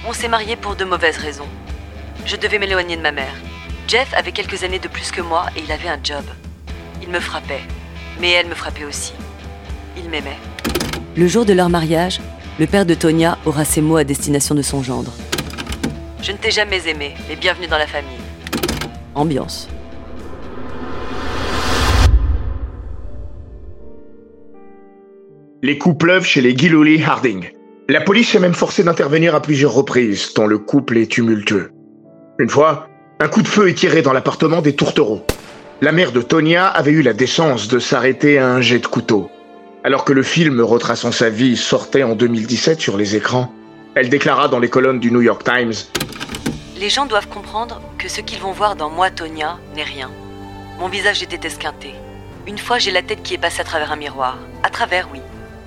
On 0.08 0.14
s'est 0.14 0.28
mariés 0.28 0.56
pour 0.56 0.76
de 0.76 0.84
mauvaises 0.84 1.18
raisons. 1.18 1.48
Je 2.26 2.36
devais 2.36 2.60
m'éloigner 2.60 2.98
de 2.98 3.02
ma 3.02 3.12
mère. 3.12 3.34
Jeff 3.88 4.14
avait 4.14 4.34
quelques 4.34 4.64
années 4.64 4.80
de 4.80 4.88
plus 4.90 5.12
que 5.12 5.22
moi 5.22 5.46
et 5.56 5.62
il 5.66 5.72
avait 5.72 5.88
un 5.88 6.00
job. 6.04 6.24
Il 7.02 7.10
me 7.10 7.20
frappait, 7.20 7.64
mais 8.20 8.32
elle 8.32 8.48
me 8.48 8.56
frappait 8.56 8.84
aussi. 8.84 9.14
Il 9.98 10.10
m'aimait. 10.10 10.38
Le 11.16 11.28
jour 11.28 11.46
de 11.46 11.54
leur 11.54 11.70
mariage, 11.70 12.20
le 12.60 12.66
père 12.66 12.86
de 12.86 12.96
Tonya 12.96 13.38
aura 13.46 13.66
ces 13.66 13.82
mots 13.82 13.98
à 13.98 14.04
destination 14.04 14.56
de 14.56 14.62
son 14.62 14.82
gendre. 14.82 15.14
Je 16.22 16.32
ne 16.32 16.38
t'ai 16.38 16.52
jamais 16.52 16.88
aimé, 16.88 17.14
mais 17.30 17.36
bienvenue 17.36 17.68
dans 17.68 17.78
la 17.78 17.86
famille. 17.86 18.18
Ambiance. 19.14 19.70
Les 25.62 25.78
coups 25.78 25.98
pleuvent 25.98 26.26
chez 26.26 26.42
les 26.42 26.58
Gilhooley 26.58 27.04
Harding. 27.04 27.52
La 27.90 28.02
police 28.02 28.34
est 28.36 28.40
même 28.40 28.54
forcée 28.54 28.84
d'intervenir 28.84 29.36
à 29.36 29.42
plusieurs 29.42 29.74
reprises, 29.74 30.34
tant 30.34 30.46
le 30.46 30.58
couple 30.58 30.98
est 30.98 31.12
tumultueux. 31.12 31.72
Une 32.40 32.50
fois, 32.50 32.88
un 33.20 33.28
coup 33.28 33.42
de 33.42 33.48
feu 33.48 33.70
est 33.70 33.74
tiré 33.74 34.02
dans 34.02 34.14
l'appartement 34.14 34.62
des 34.62 34.76
tourtereaux. 34.76 35.26
La 35.82 35.92
mère 35.92 36.12
de 36.12 36.22
Tonya 36.22 36.68
avait 36.68 36.92
eu 36.92 37.02
la 37.02 37.14
décence 37.14 37.68
de 37.68 37.80
s'arrêter 37.80 38.40
à 38.40 38.50
un 38.50 38.62
jet 38.62 38.80
de 38.80 38.88
couteau. 38.88 39.30
Alors 39.88 40.04
que 40.04 40.12
le 40.12 40.22
film 40.22 40.60
retraçant 40.60 41.14
sa 41.14 41.30
vie 41.30 41.56
sortait 41.56 42.04
en 42.04 42.14
2017 42.14 42.82
sur 42.82 42.98
les 42.98 43.16
écrans, 43.16 43.54
elle 43.96 44.10
déclara 44.10 44.50
dans 44.50 44.60
les 44.60 44.68
colonnes 44.68 45.00
du 45.00 45.12
New 45.14 45.22
York 45.22 45.46
Times 45.46 45.72
Les 46.78 46.90
gens 46.90 47.06
doivent 47.06 47.30
comprendre 47.30 47.82
que 47.98 48.10
ce 48.10 48.20
qu'ils 48.20 48.40
vont 48.40 48.52
voir 48.52 48.76
dans 48.76 48.90
moi, 48.90 49.12
Tonya, 49.12 49.60
n'est 49.78 49.86
rien. 49.86 50.12
Mon 50.78 50.90
visage 50.90 51.24
était 51.24 51.48
esquinté. 51.48 51.94
Une 52.48 52.58
fois, 52.58 52.80
j'ai 52.80 52.92
la 52.92 53.02
tête 53.02 53.24
qui 53.24 53.36
est 53.36 53.38
passée 53.38 53.62
à 53.62 53.64
travers 53.64 53.94
un 53.94 53.96
miroir. 53.96 54.38
À 54.62 54.70
travers, 54.70 55.08
oui. 55.14 55.22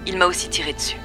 Il 0.06 0.18
m'a 0.18 0.26
aussi 0.26 0.50
tiré 0.50 0.74
dessus. 0.74 0.98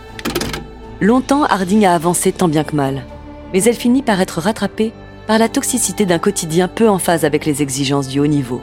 Longtemps, 1.00 1.45
Harding 1.45 1.86
a 1.86 1.95
avancé 1.95 2.34
tant 2.34 2.50
bien 2.50 2.65
que 2.65 2.75
mal. 2.75 3.05
Mais 3.53 3.63
elle 3.63 3.75
finit 3.75 4.03
par 4.03 4.19
être 4.19 4.41
rattrapée 4.41 4.91
par 5.25 5.39
la 5.39 5.48
toxicité 5.48 6.05
d'un 6.05 6.19
quotidien 6.19 6.67
peu 6.67 6.89
en 6.89 7.00
phase 7.00 7.24
avec 7.24 7.45
les 7.45 7.62
exigences 7.62 8.10
du 8.10 8.19
haut 8.19 8.27
niveau. 8.27 8.62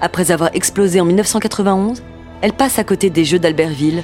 Après 0.00 0.32
avoir 0.32 0.50
explosé 0.52 1.00
en 1.00 1.04
1991, 1.04 2.02
elle 2.42 2.52
passe 2.52 2.78
à 2.78 2.84
côté 2.84 3.10
des 3.10 3.24
Jeux 3.24 3.38
d'Albertville, 3.38 4.02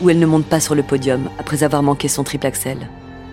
où 0.00 0.10
elle 0.10 0.18
ne 0.18 0.26
monte 0.26 0.46
pas 0.46 0.60
sur 0.60 0.74
le 0.74 0.82
podium 0.82 1.28
après 1.38 1.62
avoir 1.62 1.82
manqué 1.82 2.08
son 2.08 2.24
triple 2.24 2.46
axel. 2.46 2.78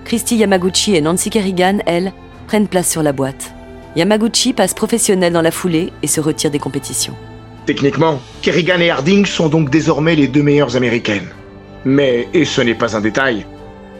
Christy 0.05 0.37
Yamaguchi 0.37 0.95
et 0.95 1.01
Nancy 1.01 1.29
Kerrigan, 1.29 1.79
elles, 1.85 2.13
prennent 2.47 2.67
place 2.67 2.89
sur 2.89 3.03
la 3.03 3.11
boîte. 3.11 3.53
Yamaguchi 3.95 4.53
passe 4.53 4.73
professionnel 4.73 5.33
dans 5.33 5.41
la 5.41 5.51
foulée 5.51 5.91
et 6.01 6.07
se 6.07 6.21
retire 6.21 6.51
des 6.51 6.59
compétitions. 6.59 7.15
Techniquement, 7.65 8.19
Kerrigan 8.41 8.79
et 8.79 8.89
Harding 8.89 9.25
sont 9.25 9.49
donc 9.49 9.69
désormais 9.69 10.15
les 10.15 10.27
deux 10.27 10.41
meilleures 10.41 10.75
américaines. 10.75 11.29
Mais, 11.85 12.27
et 12.33 12.45
ce 12.45 12.61
n'est 12.61 12.75
pas 12.75 12.95
un 12.95 13.01
détail, 13.01 13.45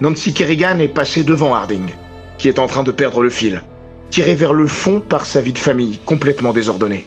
Nancy 0.02 0.34
Kerrigan 0.34 0.80
est 0.80 0.88
passée 0.88 1.24
devant 1.24 1.54
Harding, 1.54 1.90
qui 2.38 2.48
est 2.48 2.60
en 2.60 2.68
train 2.68 2.84
de 2.84 2.92
perdre 2.92 3.22
le 3.22 3.30
fil, 3.30 3.62
tiré 4.10 4.34
vers 4.34 4.54
le 4.54 4.66
fond 4.66 5.02
par 5.02 5.26
sa 5.26 5.42
vie 5.42 5.54
de 5.54 5.60
famille 5.60 6.00
complètement 6.06 6.54
désordonnée. 6.54 7.06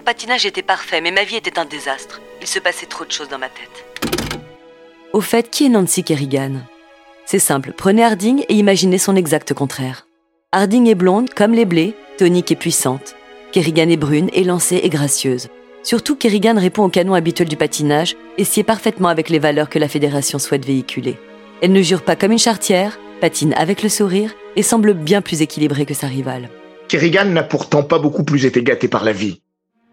Mon 0.00 0.04
patinage 0.04 0.46
était 0.46 0.62
parfait, 0.62 1.02
mais 1.02 1.10
ma 1.10 1.24
vie 1.24 1.36
était 1.36 1.58
un 1.58 1.66
désastre. 1.66 2.22
Il 2.40 2.46
se 2.46 2.58
passait 2.58 2.86
trop 2.86 3.04
de 3.04 3.12
choses 3.12 3.28
dans 3.28 3.38
ma 3.38 3.50
tête. 3.50 3.84
Au 5.12 5.20
fait, 5.20 5.50
qui 5.50 5.66
est 5.66 5.68
Nancy 5.68 6.02
Kerrigan? 6.02 6.62
C'est 7.26 7.38
simple, 7.38 7.74
prenez 7.76 8.02
Harding 8.02 8.42
et 8.48 8.54
imaginez 8.54 8.96
son 8.96 9.14
exact 9.14 9.52
contraire. 9.52 10.06
Harding 10.52 10.86
est 10.88 10.94
blonde, 10.94 11.34
comme 11.34 11.52
les 11.52 11.66
blés, 11.66 11.94
tonique 12.16 12.50
et 12.50 12.56
puissante. 12.56 13.14
Kerrigan 13.52 13.90
est 13.90 13.98
brune, 13.98 14.30
élancée 14.32 14.80
et 14.82 14.88
gracieuse. 14.88 15.48
Surtout, 15.82 16.16
Kerrigan 16.16 16.58
répond 16.58 16.84
au 16.84 16.88
canon 16.88 17.12
habituel 17.12 17.50
du 17.50 17.58
patinage 17.58 18.16
et 18.38 18.44
sied 18.44 18.64
parfaitement 18.64 19.08
avec 19.08 19.28
les 19.28 19.38
valeurs 19.38 19.68
que 19.68 19.78
la 19.78 19.86
fédération 19.86 20.38
souhaite 20.38 20.64
véhiculer. 20.64 21.18
Elle 21.60 21.72
ne 21.72 21.82
jure 21.82 22.00
pas 22.00 22.16
comme 22.16 22.32
une 22.32 22.38
chartière, 22.38 22.98
patine 23.20 23.52
avec 23.52 23.82
le 23.82 23.90
sourire 23.90 24.34
et 24.56 24.62
semble 24.62 24.94
bien 24.94 25.20
plus 25.20 25.42
équilibrée 25.42 25.84
que 25.84 25.92
sa 25.92 26.06
rivale. 26.06 26.48
Kerrigan 26.88 27.26
n'a 27.26 27.42
pourtant 27.42 27.82
pas 27.82 27.98
beaucoup 27.98 28.24
plus 28.24 28.46
été 28.46 28.62
gâtée 28.62 28.88
par 28.88 29.04
la 29.04 29.12
vie. 29.12 29.42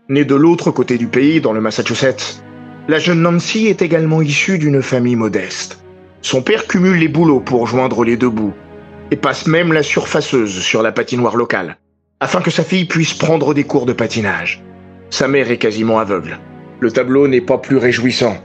Née 0.10 0.24
de 0.24 0.36
l'autre 0.36 0.72
côté 0.72 0.98
du 0.98 1.08
pays, 1.08 1.42
dans 1.42 1.52
le 1.52 1.60
Massachusetts, 1.60 2.42
la 2.88 2.98
jeune 2.98 3.22
Nancy 3.22 3.68
est 3.68 3.82
également 3.82 4.22
issue 4.22 4.58
d'une 4.58 4.82
famille 4.82 5.18
modeste. 5.18 5.84
Son 6.22 6.42
père 6.42 6.66
cumule 6.66 6.98
les 6.98 7.10
boulots 7.10 7.42
pour 7.42 7.68
joindre 7.68 8.06
les 8.06 8.16
deux 8.16 8.30
bouts 8.30 8.54
et 9.12 9.18
passe 9.18 9.48
même 9.48 9.74
la 9.74 9.84
surfaceuse 9.84 10.62
sur 10.62 10.82
la 10.82 10.94
patinoire 10.94 11.36
locale, 11.36 11.78
afin 12.22 12.40
que 12.40 12.52
sa 12.52 12.64
fille 12.64 12.86
puisse 12.86 13.14
prendre 13.14 13.54
des 13.54 13.66
cours 13.66 13.86
de 13.86 13.92
patinage. 13.92 14.64
Sa 15.10 15.28
mère 15.28 15.52
est 15.52 15.58
quasiment 15.58 16.00
aveugle. 16.00 16.40
Le 16.80 16.90
tableau 16.90 17.28
n'est 17.28 17.42
pas 17.42 17.58
plus 17.58 17.78
réjouissant, 17.78 18.38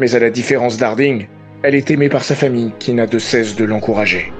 mais 0.00 0.14
à 0.14 0.18
la 0.18 0.28
différence 0.28 0.76
d'Harding, 0.76 1.26
elle 1.62 1.74
est 1.74 1.90
aimée 1.90 2.10
par 2.10 2.22
sa 2.22 2.34
famille 2.34 2.72
qui 2.78 2.92
n'a 2.92 3.06
de 3.06 3.18
cesse 3.18 3.56
de 3.56 3.64
l'encourager. 3.64 4.30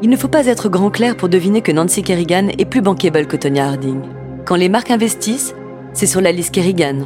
Il 0.00 0.10
ne 0.10 0.16
faut 0.16 0.28
pas 0.28 0.46
être 0.46 0.68
grand 0.68 0.90
clair 0.90 1.16
pour 1.16 1.28
deviner 1.28 1.60
que 1.60 1.72
Nancy 1.72 2.04
Kerrigan 2.04 2.48
est 2.56 2.64
plus 2.64 2.82
bankable 2.82 3.26
que 3.26 3.36
Tonya 3.36 3.66
Harding. 3.66 4.00
Quand 4.44 4.54
les 4.54 4.68
marques 4.68 4.92
investissent, 4.92 5.56
c'est 5.92 6.06
sur 6.06 6.20
la 6.20 6.30
liste 6.30 6.54
Kerrigan, 6.54 7.00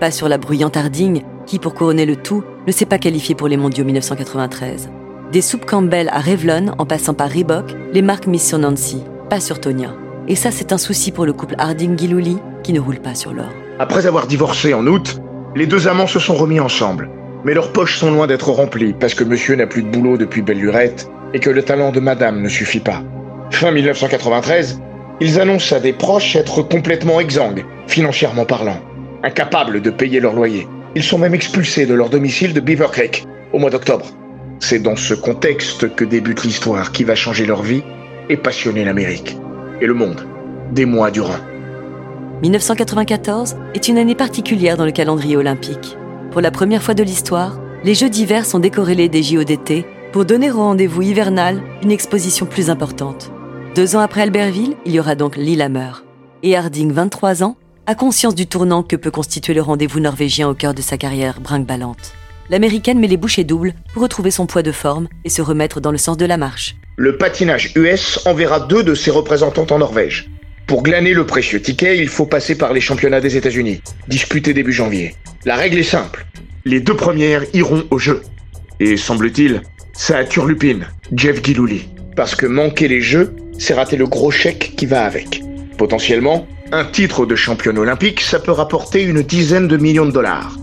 pas 0.00 0.10
sur 0.10 0.28
la 0.28 0.38
bruyante 0.38 0.76
Harding 0.76 1.22
qui, 1.46 1.60
pour 1.60 1.72
couronner 1.72 2.04
le 2.04 2.16
tout, 2.16 2.42
ne 2.66 2.72
s'est 2.72 2.84
pas 2.84 2.98
qualifiée 2.98 3.36
pour 3.36 3.46
les 3.46 3.56
mondiaux 3.56 3.84
1993. 3.84 4.90
Des 5.30 5.40
soupes 5.40 5.66
Campbell 5.66 6.08
à 6.12 6.18
Revlon 6.18 6.74
en 6.78 6.84
passant 6.84 7.14
par 7.14 7.30
Reebok, 7.30 7.76
les 7.92 8.02
marques 8.02 8.26
misent 8.26 8.48
sur 8.48 8.58
Nancy, 8.58 9.04
pas 9.30 9.38
sur 9.38 9.60
Tonya. 9.60 9.94
Et 10.26 10.34
ça, 10.34 10.50
c'est 10.50 10.72
un 10.72 10.78
souci 10.78 11.12
pour 11.12 11.26
le 11.26 11.32
couple 11.32 11.54
Harding-Gilouli 11.58 12.38
qui 12.64 12.72
ne 12.72 12.80
roule 12.80 12.98
pas 12.98 13.14
sur 13.14 13.32
l'or. 13.32 13.50
Après 13.78 14.06
avoir 14.06 14.26
divorcé 14.26 14.74
en 14.74 14.84
août, 14.88 15.20
les 15.54 15.68
deux 15.68 15.86
amants 15.86 16.08
se 16.08 16.18
sont 16.18 16.34
remis 16.34 16.58
ensemble. 16.58 17.08
Mais 17.44 17.54
leurs 17.54 17.72
poches 17.72 17.98
sont 17.98 18.10
loin 18.10 18.26
d'être 18.26 18.50
remplies 18.50 18.94
parce 18.94 19.14
que 19.14 19.22
monsieur 19.22 19.54
n'a 19.54 19.68
plus 19.68 19.84
de 19.84 19.88
boulot 19.88 20.16
depuis 20.16 20.42
belle 20.42 20.58
lurette 20.58 21.08
et 21.34 21.40
que 21.40 21.50
le 21.50 21.62
talent 21.62 21.90
de 21.90 22.00
madame 22.00 22.40
ne 22.40 22.48
suffit 22.48 22.80
pas. 22.80 23.02
Fin 23.50 23.70
1993, 23.70 24.80
ils 25.20 25.40
annoncent 25.40 25.74
à 25.74 25.80
des 25.80 25.92
proches 25.92 26.36
être 26.36 26.62
complètement 26.62 27.20
exsangues, 27.20 27.64
financièrement 27.86 28.44
parlant, 28.44 28.80
incapables 29.22 29.80
de 29.80 29.90
payer 29.90 30.20
leur 30.20 30.34
loyer. 30.34 30.66
Ils 30.94 31.02
sont 31.02 31.18
même 31.18 31.34
expulsés 31.34 31.86
de 31.86 31.94
leur 31.94 32.10
domicile 32.10 32.52
de 32.54 32.60
Beaver 32.60 32.88
Creek 32.90 33.24
au 33.52 33.58
mois 33.58 33.70
d'octobre. 33.70 34.06
C'est 34.58 34.80
dans 34.80 34.96
ce 34.96 35.14
contexte 35.14 35.94
que 35.94 36.04
débute 36.04 36.44
l'histoire 36.44 36.92
qui 36.92 37.04
va 37.04 37.14
changer 37.14 37.46
leur 37.46 37.62
vie 37.62 37.82
et 38.28 38.36
passionner 38.36 38.84
l'Amérique 38.84 39.36
et 39.80 39.86
le 39.86 39.94
monde 39.94 40.26
des 40.72 40.86
mois 40.86 41.10
durant. 41.10 41.38
1994 42.42 43.56
est 43.74 43.88
une 43.88 43.98
année 43.98 44.14
particulière 44.14 44.76
dans 44.76 44.84
le 44.84 44.92
calendrier 44.92 45.36
olympique. 45.36 45.96
Pour 46.30 46.40
la 46.40 46.50
première 46.50 46.82
fois 46.82 46.94
de 46.94 47.02
l'histoire, 47.02 47.60
les 47.84 47.94
Jeux 47.94 48.10
d'hiver 48.10 48.44
sont 48.44 48.58
décorrélés 48.58 49.08
des 49.08 49.22
JO 49.22 49.44
d'été 49.44 49.84
pour 50.12 50.26
donner 50.26 50.50
au 50.50 50.56
rendez-vous 50.56 51.00
hivernal 51.00 51.62
une 51.82 51.90
exposition 51.90 52.44
plus 52.44 52.68
importante. 52.68 53.32
Deux 53.74 53.96
ans 53.96 54.00
après 54.00 54.20
Albertville, 54.20 54.76
il 54.84 54.92
y 54.92 55.00
aura 55.00 55.14
donc 55.14 55.36
Lillehammer. 55.36 55.90
Et 56.42 56.54
Harding, 56.54 56.92
23 56.92 57.42
ans, 57.42 57.56
a 57.86 57.94
conscience 57.94 58.34
du 58.34 58.46
tournant 58.46 58.82
que 58.82 58.96
peut 58.96 59.10
constituer 59.10 59.54
le 59.54 59.62
rendez-vous 59.62 60.00
norvégien 60.00 60.48
au 60.48 60.54
cœur 60.54 60.74
de 60.74 60.82
sa 60.82 60.98
carrière 60.98 61.40
brinque-ballante. 61.40 62.12
L'américaine 62.50 63.00
met 63.00 63.06
les 63.06 63.16
bouchées 63.16 63.44
doubles 63.44 63.72
pour 63.94 64.02
retrouver 64.02 64.30
son 64.30 64.46
poids 64.46 64.62
de 64.62 64.72
forme 64.72 65.08
et 65.24 65.30
se 65.30 65.40
remettre 65.40 65.80
dans 65.80 65.90
le 65.90 65.98
sens 65.98 66.18
de 66.18 66.26
la 66.26 66.36
marche. 66.36 66.76
Le 66.96 67.16
patinage 67.16 67.72
US 67.74 68.20
enverra 68.26 68.60
deux 68.60 68.82
de 68.82 68.94
ses 68.94 69.10
représentantes 69.10 69.72
en 69.72 69.78
Norvège. 69.78 70.28
Pour 70.66 70.82
glaner 70.82 71.14
le 71.14 71.24
précieux 71.24 71.62
ticket, 71.62 71.98
il 71.98 72.08
faut 72.08 72.26
passer 72.26 72.56
par 72.56 72.74
les 72.74 72.80
championnats 72.82 73.20
des 73.22 73.36
États-Unis, 73.38 73.80
disputés 74.08 74.52
début 74.52 74.72
janvier. 74.72 75.14
La 75.46 75.56
règle 75.56 75.78
est 75.78 75.82
simple. 75.82 76.26
Les 76.66 76.80
deux 76.80 76.96
premières 76.96 77.44
iront 77.54 77.84
au 77.90 77.98
jeu. 77.98 78.22
Et 78.78 78.96
semble-t-il, 78.96 79.62
ça 79.92 80.18
a 80.18 80.24
turlupine, 80.24 80.86
Jeff 81.14 81.42
Gilouli. 81.42 81.88
Parce 82.16 82.34
que 82.34 82.46
manquer 82.46 82.88
les 82.88 83.00
jeux, 83.00 83.34
c'est 83.58 83.74
rater 83.74 83.96
le 83.96 84.06
gros 84.06 84.30
chèque 84.30 84.74
qui 84.76 84.86
va 84.86 85.04
avec. 85.04 85.42
Potentiellement, 85.78 86.46
un 86.72 86.84
titre 86.84 87.26
de 87.26 87.36
championne 87.36 87.78
olympique, 87.78 88.20
ça 88.20 88.38
peut 88.38 88.52
rapporter 88.52 89.02
une 89.02 89.22
dizaine 89.22 89.68
de 89.68 89.76
millions 89.76 90.06
de 90.06 90.12
dollars. 90.12 90.56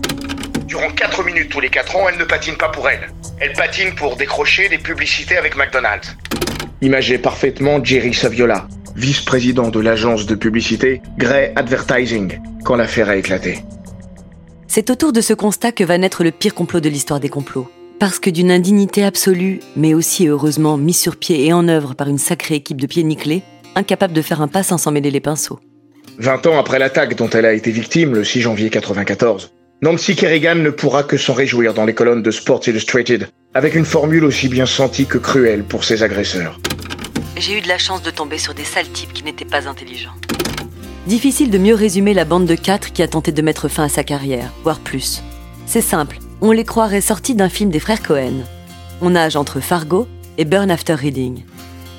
Durant 0.66 0.90
4 0.90 1.24
minutes 1.24 1.48
tous 1.48 1.60
les 1.60 1.68
4 1.68 1.96
ans, 1.96 2.08
elle 2.08 2.18
ne 2.18 2.24
patine 2.24 2.56
pas 2.56 2.68
pour 2.68 2.88
elle. 2.88 3.10
Elle 3.40 3.52
patine 3.52 3.94
pour 3.94 4.16
décrocher 4.16 4.68
des 4.68 4.78
publicités 4.78 5.36
avec 5.36 5.56
McDonald's. 5.56 6.16
Imagez 6.82 7.18
parfaitement 7.18 7.82
Jerry 7.82 8.14
Saviola, 8.14 8.68
vice-président 8.96 9.68
de 9.68 9.80
l'agence 9.80 10.26
de 10.26 10.34
publicité 10.34 11.02
Grey 11.18 11.52
Advertising, 11.56 12.40
quand 12.64 12.76
l'affaire 12.76 13.08
a 13.08 13.16
éclaté. 13.16 13.64
C'est 14.66 14.90
autour 14.90 15.12
de 15.12 15.20
ce 15.20 15.34
constat 15.34 15.72
que 15.72 15.84
va 15.84 15.98
naître 15.98 16.22
le 16.22 16.30
pire 16.30 16.54
complot 16.54 16.80
de 16.80 16.88
l'histoire 16.88 17.18
des 17.18 17.28
complots. 17.28 17.68
Parce 18.00 18.18
que 18.18 18.30
d'une 18.30 18.50
indignité 18.50 19.04
absolue, 19.04 19.60
mais 19.76 19.92
aussi 19.92 20.26
heureusement 20.26 20.78
mise 20.78 20.98
sur 20.98 21.16
pied 21.16 21.44
et 21.44 21.52
en 21.52 21.68
œuvre 21.68 21.94
par 21.94 22.08
une 22.08 22.16
sacrée 22.16 22.54
équipe 22.54 22.80
de 22.80 22.86
pieds 22.86 23.02
nickelés, 23.02 23.42
incapable 23.74 24.14
de 24.14 24.22
faire 24.22 24.40
un 24.40 24.48
pas 24.48 24.62
sans 24.62 24.78
s'en 24.78 24.90
mêler 24.90 25.10
les 25.10 25.20
pinceaux. 25.20 25.60
20 26.16 26.46
ans 26.46 26.58
après 26.58 26.78
l'attaque 26.78 27.14
dont 27.14 27.28
elle 27.28 27.44
a 27.44 27.52
été 27.52 27.70
victime 27.70 28.14
le 28.14 28.24
6 28.24 28.40
janvier 28.40 28.70
94, 28.70 29.52
Nancy 29.82 30.16
Kerrigan 30.16 30.54
ne 30.54 30.70
pourra 30.70 31.02
que 31.02 31.18
s'en 31.18 31.34
réjouir 31.34 31.74
dans 31.74 31.84
les 31.84 31.92
colonnes 31.92 32.22
de 32.22 32.30
Sports 32.30 32.66
Illustrated, 32.66 33.28
avec 33.52 33.74
une 33.74 33.84
formule 33.84 34.24
aussi 34.24 34.48
bien 34.48 34.64
sentie 34.64 35.04
que 35.04 35.18
cruelle 35.18 35.64
pour 35.64 35.84
ses 35.84 36.02
agresseurs. 36.02 36.58
J'ai 37.36 37.58
eu 37.58 37.60
de 37.60 37.68
la 37.68 37.76
chance 37.76 38.00
de 38.02 38.10
tomber 38.10 38.38
sur 38.38 38.54
des 38.54 38.64
sales 38.64 38.88
types 38.88 39.12
qui 39.12 39.24
n'étaient 39.24 39.44
pas 39.44 39.68
intelligents. 39.68 40.16
Difficile 41.06 41.50
de 41.50 41.58
mieux 41.58 41.74
résumer 41.74 42.14
la 42.14 42.24
bande 42.24 42.46
de 42.46 42.54
quatre 42.54 42.94
qui 42.94 43.02
a 43.02 43.08
tenté 43.08 43.30
de 43.30 43.42
mettre 43.42 43.68
fin 43.68 43.84
à 43.84 43.88
sa 43.90 44.04
carrière, 44.04 44.50
voire 44.62 44.80
plus. 44.80 45.22
C'est 45.66 45.82
simple, 45.82 46.16
on 46.42 46.52
les 46.52 46.64
croirait 46.64 47.00
sortis 47.00 47.34
d'un 47.34 47.48
film 47.48 47.70
des 47.70 47.80
frères 47.80 48.02
Cohen. 48.02 48.44
On 49.02 49.10
nage 49.10 49.36
entre 49.36 49.60
Fargo 49.60 50.08
et 50.38 50.44
Burn 50.44 50.70
After 50.70 50.94
Reading. 50.94 51.42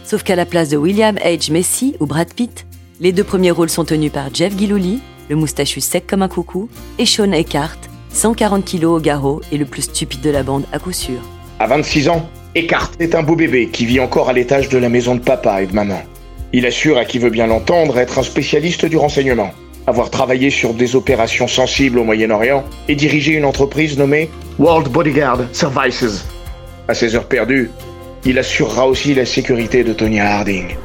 Sauf 0.03 0.23
qu'à 0.23 0.35
la 0.35 0.45
place 0.45 0.69
de 0.69 0.77
William 0.77 1.15
H. 1.17 1.51
Macy 1.51 1.95
ou 1.99 2.05
Brad 2.05 2.33
Pitt, 2.33 2.65
les 2.99 3.11
deux 3.11 3.23
premiers 3.23 3.51
rôles 3.51 3.69
sont 3.69 3.85
tenus 3.85 4.11
par 4.11 4.33
Jeff 4.33 4.57
Gillooly, 4.57 4.99
le 5.29 5.35
moustachu 5.35 5.79
sec 5.79 6.07
comme 6.07 6.23
un 6.23 6.27
coucou, 6.27 6.69
et 6.97 7.05
Sean 7.05 7.31
Eckhart, 7.31 7.77
140 8.13 8.65
kilos 8.65 8.97
au 8.97 9.01
garrot 9.01 9.41
et 9.51 9.57
le 9.57 9.65
plus 9.65 9.83
stupide 9.83 10.21
de 10.21 10.29
la 10.29 10.43
bande 10.43 10.65
à 10.71 10.79
coup 10.79 10.91
sûr. 10.91 11.21
À 11.59 11.67
26 11.67 12.09
ans, 12.09 12.27
Eckhart 12.55 12.91
est 12.99 13.15
un 13.15 13.23
beau 13.23 13.35
bébé 13.35 13.69
qui 13.69 13.85
vit 13.85 13.99
encore 13.99 14.29
à 14.29 14.33
l'étage 14.33 14.69
de 14.69 14.77
la 14.77 14.89
maison 14.89 15.15
de 15.15 15.21
papa 15.21 15.61
et 15.61 15.67
de 15.67 15.73
maman. 15.73 16.01
Il 16.51 16.65
assure 16.65 16.97
à 16.97 17.05
qui 17.05 17.19
veut 17.19 17.29
bien 17.29 17.47
l'entendre 17.47 17.97
être 17.97 18.19
un 18.19 18.23
spécialiste 18.23 18.85
du 18.85 18.97
renseignement. 18.97 19.51
Avoir 19.87 20.09
travaillé 20.09 20.49
sur 20.49 20.73
des 20.73 20.95
opérations 20.95 21.47
sensibles 21.47 21.99
au 21.99 22.03
Moyen-Orient 22.03 22.63
et 22.87 22.95
dirigé 22.95 23.33
une 23.33 23.45
entreprise 23.45 23.97
nommée 23.97 24.29
World 24.59 24.89
Bodyguard 24.89 25.39
Services. 25.51 26.25
À 26.87 26.93
ses 26.93 27.15
heures 27.15 27.27
perdues, 27.27 27.69
il 28.25 28.37
assurera 28.37 28.87
aussi 28.87 29.13
la 29.13 29.25
sécurité 29.25 29.83
de 29.83 29.93
Tonya 29.93 30.25
Harding. 30.25 30.75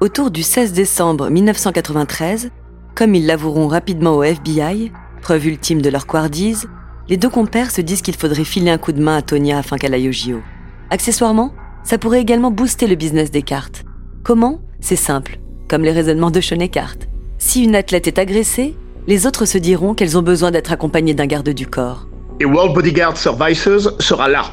Autour 0.00 0.30
du 0.30 0.42
16 0.42 0.74
décembre 0.74 1.30
1993, 1.30 2.50
comme 2.94 3.14
ils 3.14 3.26
l'avoueront 3.26 3.66
rapidement 3.66 4.16
au 4.16 4.22
FBI, 4.22 4.92
preuve 5.22 5.46
ultime 5.46 5.80
de 5.80 5.88
leur 5.88 6.06
quardise, 6.06 6.68
les 7.08 7.16
deux 7.16 7.30
compères 7.30 7.70
se 7.70 7.80
disent 7.80 8.02
qu'il 8.02 8.16
faudrait 8.16 8.44
filer 8.44 8.70
un 8.70 8.78
coup 8.78 8.92
de 8.92 9.02
main 9.02 9.16
à 9.16 9.22
Tonya 9.22 9.58
afin 9.58 9.78
qu'elle 9.78 9.94
aille 9.94 10.08
au 10.08 10.12
JO. 10.12 10.42
Accessoirement, 10.90 11.52
ça 11.86 11.98
pourrait 11.98 12.20
également 12.20 12.50
booster 12.50 12.88
le 12.88 12.96
business 12.96 13.30
des 13.30 13.42
cartes. 13.42 13.84
Comment? 14.24 14.60
C'est 14.80 14.96
simple, 14.96 15.38
comme 15.68 15.82
les 15.82 15.92
raisonnements 15.92 16.32
de 16.32 16.40
Sean 16.40 16.66
Cartes. 16.66 17.08
Si 17.38 17.62
une 17.62 17.76
athlète 17.76 18.08
est 18.08 18.18
agressée, 18.18 18.74
les 19.06 19.24
autres 19.24 19.44
se 19.44 19.56
diront 19.56 19.94
qu'elles 19.94 20.18
ont 20.18 20.22
besoin 20.22 20.50
d'être 20.50 20.72
accompagnées 20.72 21.14
d'un 21.14 21.26
garde 21.26 21.50
du 21.50 21.68
corps. 21.68 22.08
Et 22.40 22.44
World 22.44 22.74
Bodyguard 22.74 23.16
Services 23.16 23.88
sera 24.00 24.28
là. 24.28 24.46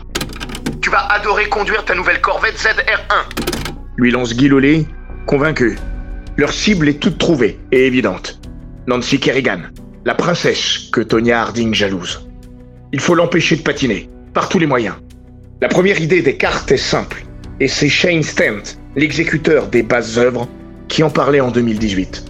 Tu 0.79 0.91
vas 0.91 1.07
adorer 1.07 1.49
conduire 1.49 1.83
ta 1.83 1.95
nouvelle 1.95 2.21
Corvette 2.21 2.55
ZR1. 2.55 3.73
Lui 3.97 4.11
lance 4.11 4.35
Guy 4.35 4.47
Lollet, 4.47 4.85
convaincu. 5.25 5.77
Leur 6.37 6.53
cible 6.53 6.87
est 6.87 6.99
toute 6.99 7.17
trouvée 7.17 7.59
et 7.71 7.87
évidente. 7.87 8.39
Nancy 8.85 9.19
Kerrigan, 9.19 9.61
la 10.05 10.13
princesse 10.13 10.89
que 10.91 11.01
Tonya 11.01 11.41
Harding 11.41 11.73
jalouse. 11.73 12.27
Il 12.91 12.99
faut 12.99 13.15
l'empêcher 13.15 13.55
de 13.55 13.63
patiner, 13.63 14.07
par 14.33 14.49
tous 14.49 14.59
les 14.59 14.67
moyens. 14.67 14.95
La 15.63 15.69
première 15.69 16.01
idée 16.01 16.21
des 16.21 16.35
cartes 16.35 16.73
est 16.73 16.77
simple, 16.77 17.23
et 17.61 17.69
c'est 17.69 17.87
Shane 17.87 18.21
Stent, 18.21 18.77
l'exécuteur 18.97 19.67
des 19.67 19.81
bases 19.81 20.19
œuvres, 20.19 20.49
qui 20.89 21.03
en 21.03 21.09
parlait 21.09 21.39
en 21.39 21.51
2018. 21.51 22.25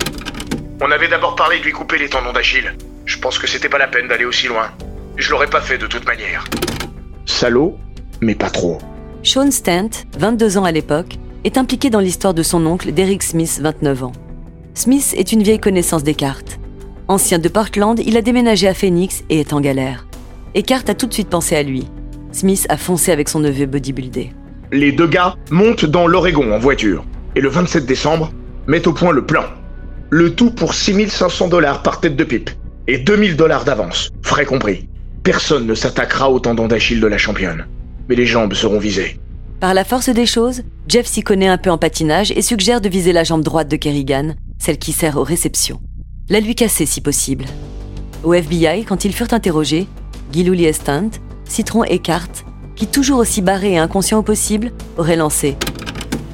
On 0.82 0.92
avait 0.92 1.08
d'abord 1.08 1.34
parlé 1.36 1.58
de 1.58 1.64
lui 1.64 1.72
couper 1.72 1.98
les 1.98 2.10
tendons 2.10 2.32
d'Achille. 2.32 2.76
Je 3.08 3.18
pense 3.18 3.40
que 3.40 3.48
c'était 3.48 3.70
pas 3.70 3.80
la 3.80 3.88
peine 3.88 4.08
d'aller 4.08 4.26
aussi 4.26 4.46
loin. 4.46 4.70
Je 5.18 5.32
l'aurais 5.32 5.50
pas 5.50 5.62
fait 5.62 5.80
de 5.80 5.88
toute 5.88 6.06
manière. 6.06 6.44
Salaud, 7.26 7.76
mais 8.22 8.36
pas 8.36 8.52
trop. 8.52 8.78
Sean 9.24 9.50
Stent, 9.50 10.06
22 10.20 10.60
ans 10.60 10.66
à 10.66 10.72
l'époque, 10.72 11.16
est 11.44 11.58
impliqué 11.58 11.90
dans 11.90 12.02
l'histoire 12.02 12.36
de 12.36 12.44
son 12.44 12.64
oncle 12.68 12.92
Derek 12.92 13.24
Smith, 13.24 13.60
29 13.64 14.04
ans. 14.04 14.14
Smith 14.76 15.16
est 15.18 15.32
une 15.32 15.42
vieille 15.42 15.60
connaissance 15.60 16.04
des 16.04 16.14
cartes. 16.14 16.60
Ancien 17.08 17.40
de 17.40 17.50
Portland, 17.50 18.00
il 18.00 18.16
a 18.16 18.22
déménagé 18.22 18.68
à 18.68 18.76
Phoenix 18.76 19.24
et 19.32 19.40
est 19.40 19.54
en 19.54 19.60
galère. 19.60 20.06
Eckhart 20.54 20.84
a 20.88 20.94
tout 20.94 21.08
de 21.08 21.14
suite 21.16 21.32
pensé 21.32 21.56
à 21.56 21.64
lui. 21.64 21.88
Smith 22.34 22.66
a 22.70 22.78
foncé 22.78 23.12
avec 23.12 23.30
son 23.30 23.40
neveu 23.40 23.68
bodybuildé. 23.68 24.32
Les 24.72 24.92
deux 24.92 25.08
gars 25.08 25.36
montent 25.52 25.86
dans 25.86 26.08
l'Oregon 26.08 26.52
en 26.52 26.58
voiture 26.58 27.06
et 27.36 27.42
le 27.42 27.50
27 27.50 27.86
décembre 27.86 28.34
mettent 28.68 28.88
au 28.88 28.94
point 28.94 29.12
le 29.12 29.26
plan. 29.26 29.44
Le 30.10 30.34
tout 30.34 30.50
pour 30.50 30.74
6500 30.74 31.48
dollars 31.48 31.84
par 31.84 32.00
tête 32.00 32.16
de 32.16 32.24
pipe 32.24 32.50
et 32.88 32.98
2000 32.98 33.36
dollars 33.36 33.66
d'avance, 33.66 34.10
frais 34.24 34.46
compris. 34.46 34.90
Personne 35.24 35.68
ne 35.68 35.76
s'attaquera 35.76 36.30
au 36.32 36.40
tendon 36.40 36.68
d'Achille 36.68 37.00
de 37.00 37.08
la 37.08 37.18
championne, 37.18 37.68
mais 38.10 38.16
les 38.16 38.26
jambes 38.26 38.54
seront 38.54 38.80
visées. 38.80 39.20
Par 39.60 39.74
la 39.74 39.86
force 39.86 40.10
des 40.10 40.26
choses, 40.26 40.64
Jeff 40.88 41.06
s'y 41.06 41.22
connaît 41.22 41.48
un 41.48 41.58
peu 41.58 41.70
en 41.70 41.78
patinage 41.78 42.32
et 42.32 42.42
suggère 42.42 42.82
de 42.82 42.90
viser 42.90 43.14
la 43.14 43.24
jambe 43.24 43.44
droite 43.44 43.70
de 43.70 43.78
Kerrigan, 43.78 44.34
celle 44.58 44.78
qui 44.78 44.92
sert 44.92 45.18
aux 45.18 45.24
réceptions. 45.24 45.80
La 46.30 46.40
lui 46.40 46.56
casser 46.56 46.86
si 46.86 47.00
possible. 47.00 47.46
Au 48.24 48.34
FBI, 48.34 48.86
quand 48.86 49.06
ils 49.06 49.14
furent 49.14 49.34
interrogés, 49.34 49.88
Guy 50.32 50.66
Estant, 50.66 51.12
Citron 51.46 51.84
et 51.84 52.00
Carte, 52.00 52.46
qui 52.76 52.88
toujours 52.88 53.20
aussi 53.20 53.42
barré 53.42 53.74
et 53.74 53.78
inconscient 53.78 54.20
au 54.20 54.24
possible, 54.24 54.72
auraient 54.98 55.16
lancé 55.16 55.56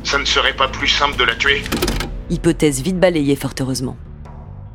Ça 0.04 0.18
ne 0.18 0.26
serait 0.26 0.56
pas 0.56 0.68
plus 0.68 0.88
simple 0.88 1.18
de 1.18 1.24
la 1.24 1.36
tuer? 1.36 1.64
Hypothèse 2.30 2.82
vite 2.82 3.00
balayée 3.00 3.36
fort 3.36 3.54
heureusement. 3.60 3.98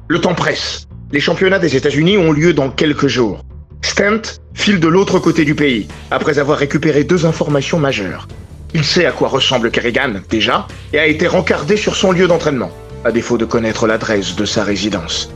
Le 0.09 0.21
temps 0.21 0.35
presse. 0.35 0.87
Les 1.12 1.21
championnats 1.21 1.59
des 1.59 1.76
États-Unis 1.76 2.19
ont 2.19 2.33
lieu 2.33 2.53
dans 2.53 2.71
quelques 2.71 3.07
jours. 3.07 3.41
Stent 3.83 4.41
file 4.55 4.81
de 4.81 4.88
l'autre 4.88 5.19
côté 5.19 5.45
du 5.45 5.55
pays, 5.55 5.88
après 6.11 6.38
avoir 6.38 6.59
récupéré 6.59 7.05
deux 7.05 7.27
informations 7.27 7.79
majeures. 7.79 8.29
Il 8.73 8.85
sait 8.85 9.07
à 9.07 9.12
quoi 9.12 9.29
ressemble 9.29 9.70
Kerrigan, 9.70 10.14
déjà, 10.29 10.66
et 10.92 10.99
a 10.99 11.07
été 11.07 11.27
rencardé 11.27 11.77
sur 11.77 11.94
son 11.94 12.11
lieu 12.11 12.27
d'entraînement, 12.27 12.70
à 13.05 13.12
défaut 13.12 13.38
de 13.38 13.44
connaître 13.44 13.87
l'adresse 13.87 14.35
de 14.35 14.44
sa 14.44 14.64
résidence. 14.64 15.31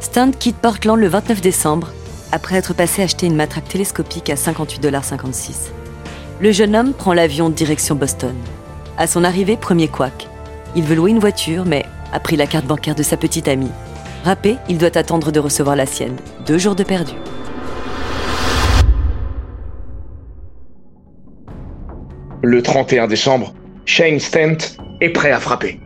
Stent 0.00 0.36
quitte 0.38 0.56
Portland 0.56 0.98
le 0.98 1.08
29 1.08 1.40
décembre, 1.40 1.92
après 2.32 2.56
être 2.56 2.74
passé 2.74 3.02
acheter 3.02 3.26
une 3.26 3.36
matraque 3.36 3.68
télescopique 3.68 4.30
à 4.30 4.34
58,56$. 4.34 5.70
Le 6.40 6.52
jeune 6.52 6.74
homme 6.74 6.94
prend 6.94 7.12
l'avion 7.12 7.50
direction 7.50 7.94
Boston. 7.94 8.34
À 8.96 9.06
son 9.06 9.24
arrivée, 9.24 9.56
premier 9.56 9.88
couac. 9.88 10.28
Il 10.76 10.84
veut 10.84 10.94
louer 10.94 11.10
une 11.10 11.18
voiture, 11.18 11.64
mais 11.64 11.84
a 12.12 12.20
pris 12.20 12.36
la 12.36 12.46
carte 12.46 12.66
bancaire 12.66 12.94
de 12.94 13.02
sa 13.02 13.16
petite 13.16 13.48
amie. 13.48 13.70
Rappé, 14.24 14.56
il 14.68 14.78
doit 14.78 14.96
attendre 14.96 15.32
de 15.32 15.40
recevoir 15.40 15.76
la 15.76 15.86
sienne. 15.86 16.16
Deux 16.46 16.58
jours 16.58 16.74
de 16.74 16.82
perdu. 16.82 17.12
Le 22.42 22.62
31 22.62 23.06
décembre, 23.06 23.52
Shane 23.84 24.18
Stent 24.18 24.76
est 25.00 25.10
prêt 25.10 25.30
à 25.30 25.40
frapper. 25.40 25.78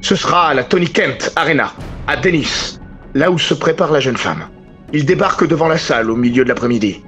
Ce 0.00 0.14
sera 0.14 0.48
à 0.48 0.54
la 0.54 0.64
Tony 0.64 0.88
Kent 0.88 1.32
Arena, 1.36 1.72
à 2.06 2.16
Dennis, 2.16 2.78
là 3.14 3.30
où 3.30 3.38
se 3.38 3.52
prépare 3.52 3.92
la 3.92 4.00
jeune 4.00 4.16
femme. 4.16 4.48
Il 4.92 5.04
débarque 5.04 5.46
devant 5.46 5.68
la 5.68 5.76
salle 5.76 6.10
au 6.10 6.16
milieu 6.16 6.44
de 6.44 6.48
l'après-midi. 6.48 7.02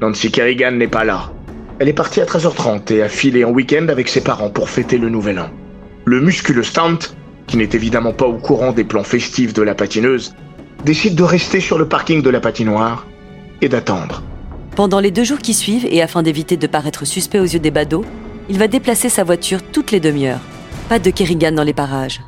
Nancy 0.00 0.30
Kerrigan 0.30 0.72
n'est 0.72 0.86
pas 0.86 1.04
là. 1.04 1.32
Elle 1.80 1.88
est 1.88 1.92
partie 1.92 2.20
à 2.20 2.24
13h30 2.24 2.92
et 2.92 3.02
a 3.02 3.08
filé 3.08 3.44
en 3.44 3.50
week-end 3.50 3.88
avec 3.88 4.08
ses 4.08 4.20
parents 4.20 4.50
pour 4.50 4.70
fêter 4.70 4.98
le 4.98 5.08
nouvel 5.08 5.40
an. 5.40 5.50
Le 6.04 6.20
musculeux 6.20 6.62
Stent, 6.62 7.16
qui 7.48 7.56
n'est 7.56 7.70
évidemment 7.72 8.12
pas 8.12 8.26
au 8.26 8.38
courant 8.38 8.70
des 8.70 8.84
plans 8.84 9.02
festifs 9.02 9.52
de 9.52 9.62
la 9.62 9.74
patineuse, 9.74 10.34
décide 10.84 11.16
de 11.16 11.24
rester 11.24 11.58
sur 11.58 11.76
le 11.76 11.88
parking 11.88 12.22
de 12.22 12.30
la 12.30 12.40
patinoire 12.40 13.06
et 13.60 13.68
d'attendre. 13.68 14.22
Pendant 14.76 15.00
les 15.00 15.10
deux 15.10 15.24
jours 15.24 15.38
qui 15.38 15.54
suivent, 15.54 15.86
et 15.90 16.02
afin 16.02 16.22
d'éviter 16.22 16.56
de 16.56 16.66
paraître 16.68 17.04
suspect 17.04 17.40
aux 17.40 17.44
yeux 17.44 17.58
des 17.58 17.70
badauds, 17.70 18.04
il 18.48 18.58
va 18.58 18.68
déplacer 18.68 19.08
sa 19.08 19.24
voiture 19.24 19.60
toutes 19.72 19.90
les 19.90 20.00
demi-heures. 20.00 20.40
Pas 20.88 20.98
de 21.00 21.10
Kerrigan 21.10 21.52
dans 21.52 21.64
les 21.64 21.72
parages. 21.72 22.20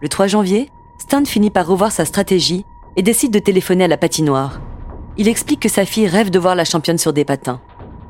Le 0.00 0.08
3 0.08 0.28
janvier, 0.28 0.70
Stan 0.98 1.24
finit 1.24 1.50
par 1.50 1.66
revoir 1.66 1.92
sa 1.92 2.04
stratégie 2.04 2.64
et 2.98 3.02
décide 3.02 3.32
de 3.32 3.38
téléphoner 3.38 3.84
à 3.84 3.88
la 3.88 3.96
patinoire. 3.96 4.60
Il 5.16 5.28
explique 5.28 5.60
que 5.60 5.68
sa 5.68 5.84
fille 5.84 6.08
rêve 6.08 6.30
de 6.30 6.38
voir 6.38 6.56
la 6.56 6.64
championne 6.64 6.98
sur 6.98 7.12
des 7.12 7.24
patins. 7.24 7.60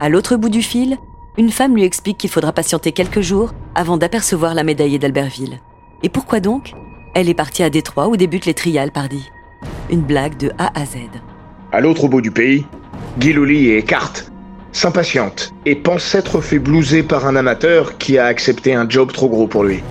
À 0.01 0.09
l'autre 0.09 0.37
bout 0.37 0.49
du 0.49 0.63
fil, 0.63 0.97
une 1.37 1.51
femme 1.51 1.75
lui 1.75 1.85
explique 1.85 2.17
qu'il 2.17 2.31
faudra 2.31 2.53
patienter 2.53 2.93
quelques 2.93 3.21
jours 3.21 3.53
avant 3.75 3.99
d'apercevoir 3.99 4.55
la 4.55 4.65
médaillée 4.65 4.99
d'Albertville. 4.99 5.61
Et 6.03 6.09
pourquoi 6.09 6.41
donc? 6.41 6.73
Elle 7.15 7.29
est 7.29 7.35
partie 7.35 7.63
à 7.63 7.71
Détroit 7.71 8.09
où 8.09 8.17
débutent 8.17 8.47
les 8.47 8.55
trials, 8.55 8.91
pardi. 8.91 9.31
Une 9.91 10.01
blague 10.01 10.39
de 10.39 10.53
A 10.59 10.73
à 10.75 10.87
Z. 10.87 10.97
À 11.71 11.81
l'autre 11.81 12.09
bout 12.09 12.23
du 12.23 12.31
pays, 12.31 12.65
Guy 13.19 13.31
et 13.69 13.79
Eckhart 13.79 14.15
s'impatiente 14.73 15.53
et 15.67 15.75
pense 15.75 16.03
s'être 16.03 16.41
fait 16.41 16.59
blouser 16.59 17.03
par 17.03 17.27
un 17.27 17.37
amateur 17.37 17.99
qui 17.99 18.17
a 18.17 18.25
accepté 18.25 18.75
un 18.75 18.89
job 18.89 19.13
trop 19.13 19.29
gros 19.29 19.49
pour 19.49 19.65
lui. 19.65 19.83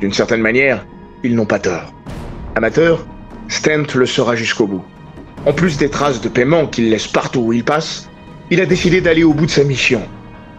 D'une 0.00 0.12
certaine 0.14 0.40
manière, 0.40 0.86
ils 1.24 1.34
n'ont 1.34 1.46
pas 1.46 1.58
tort. 1.58 1.92
Amateur, 2.54 3.04
Stent 3.48 3.94
le 3.94 4.06
sera 4.06 4.36
jusqu'au 4.36 4.66
bout. 4.66 4.84
En 5.46 5.52
plus 5.52 5.78
des 5.78 5.88
traces 5.88 6.20
de 6.20 6.28
paiement 6.28 6.66
qu'il 6.66 6.90
laisse 6.90 7.08
partout 7.08 7.40
où 7.40 7.52
il 7.52 7.64
passe, 7.64 8.08
il 8.50 8.60
a 8.60 8.66
décidé 8.66 9.00
d'aller 9.00 9.24
au 9.24 9.32
bout 9.32 9.46
de 9.46 9.50
sa 9.50 9.64
mission 9.64 10.02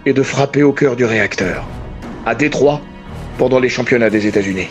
et 0.05 0.13
de 0.13 0.23
frapper 0.23 0.63
au 0.63 0.73
cœur 0.73 0.95
du 0.95 1.05
réacteur, 1.05 1.65
à 2.25 2.33
Détroit, 2.33 2.81
pendant 3.37 3.59
les 3.59 3.69
championnats 3.69 4.09
des 4.09 4.25
États-Unis. 4.27 4.67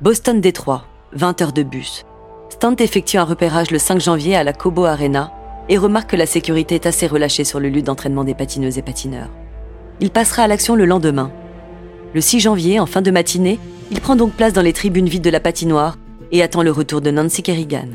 Boston-Détroit, 0.00 0.84
20 1.12 1.42
heures 1.42 1.52
de 1.52 1.62
bus. 1.62 2.04
Stent 2.50 2.80
effectue 2.80 3.16
un 3.16 3.24
repérage 3.24 3.70
le 3.70 3.78
5 3.78 4.00
janvier 4.00 4.36
à 4.36 4.44
la 4.44 4.52
Cobo 4.52 4.84
Arena 4.84 5.32
et 5.68 5.78
remarque 5.78 6.10
que 6.10 6.16
la 6.16 6.26
sécurité 6.26 6.74
est 6.74 6.86
assez 6.86 7.06
relâchée 7.06 7.44
sur 7.44 7.60
le 7.60 7.68
lieu 7.68 7.82
d'entraînement 7.82 8.24
des 8.24 8.34
patineuses 8.34 8.78
et 8.78 8.82
patineurs. 8.82 9.30
Il 10.00 10.10
passera 10.10 10.42
à 10.42 10.48
l'action 10.48 10.74
le 10.74 10.84
lendemain. 10.84 11.30
Le 12.12 12.20
6 12.20 12.40
janvier, 12.40 12.80
en 12.80 12.86
fin 12.86 13.02
de 13.02 13.10
matinée, 13.10 13.58
il 13.90 14.00
prend 14.00 14.16
donc 14.16 14.32
place 14.32 14.52
dans 14.52 14.62
les 14.62 14.72
tribunes 14.72 15.08
vides 15.08 15.24
de 15.24 15.30
la 15.30 15.40
patinoire 15.40 15.96
et 16.34 16.42
attend 16.42 16.64
le 16.64 16.72
retour 16.72 17.00
de 17.00 17.12
Nancy 17.12 17.44
Kerrigan. 17.44 17.90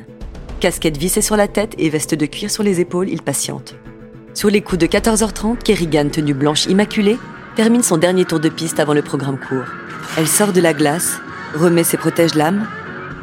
Casquette 0.62 0.96
vissée 0.96 1.22
sur 1.22 1.36
la 1.36 1.50
tête 1.50 1.76
et 1.78 1.90
veste 1.90 2.16
de 2.16 2.26
cuir 2.26 2.50
sur 2.50 2.64
les 2.64 2.80
épaules, 2.80 3.10
il 3.10 3.22
patiente. 3.22 3.76
Sur 4.34 4.50
les 4.50 4.62
coups 4.62 4.80
de 4.80 4.88
14h30, 4.88 5.58
Kerrigan, 5.58 6.08
tenue 6.08 6.34
blanche 6.34 6.66
immaculée, 6.66 7.18
termine 7.58 7.84
son 7.84 7.98
dernier 7.98 8.24
tour 8.24 8.40
de 8.40 8.48
piste 8.48 8.80
avant 8.80 8.94
le 8.94 9.02
programme 9.02 9.38
court. 9.38 9.66
Elle 10.18 10.28
sort 10.28 10.54
de 10.54 10.62
la 10.62 10.74
glace, 10.74 11.20
remet 11.54 11.84
ses 11.84 11.98
protèges-lames 11.98 12.66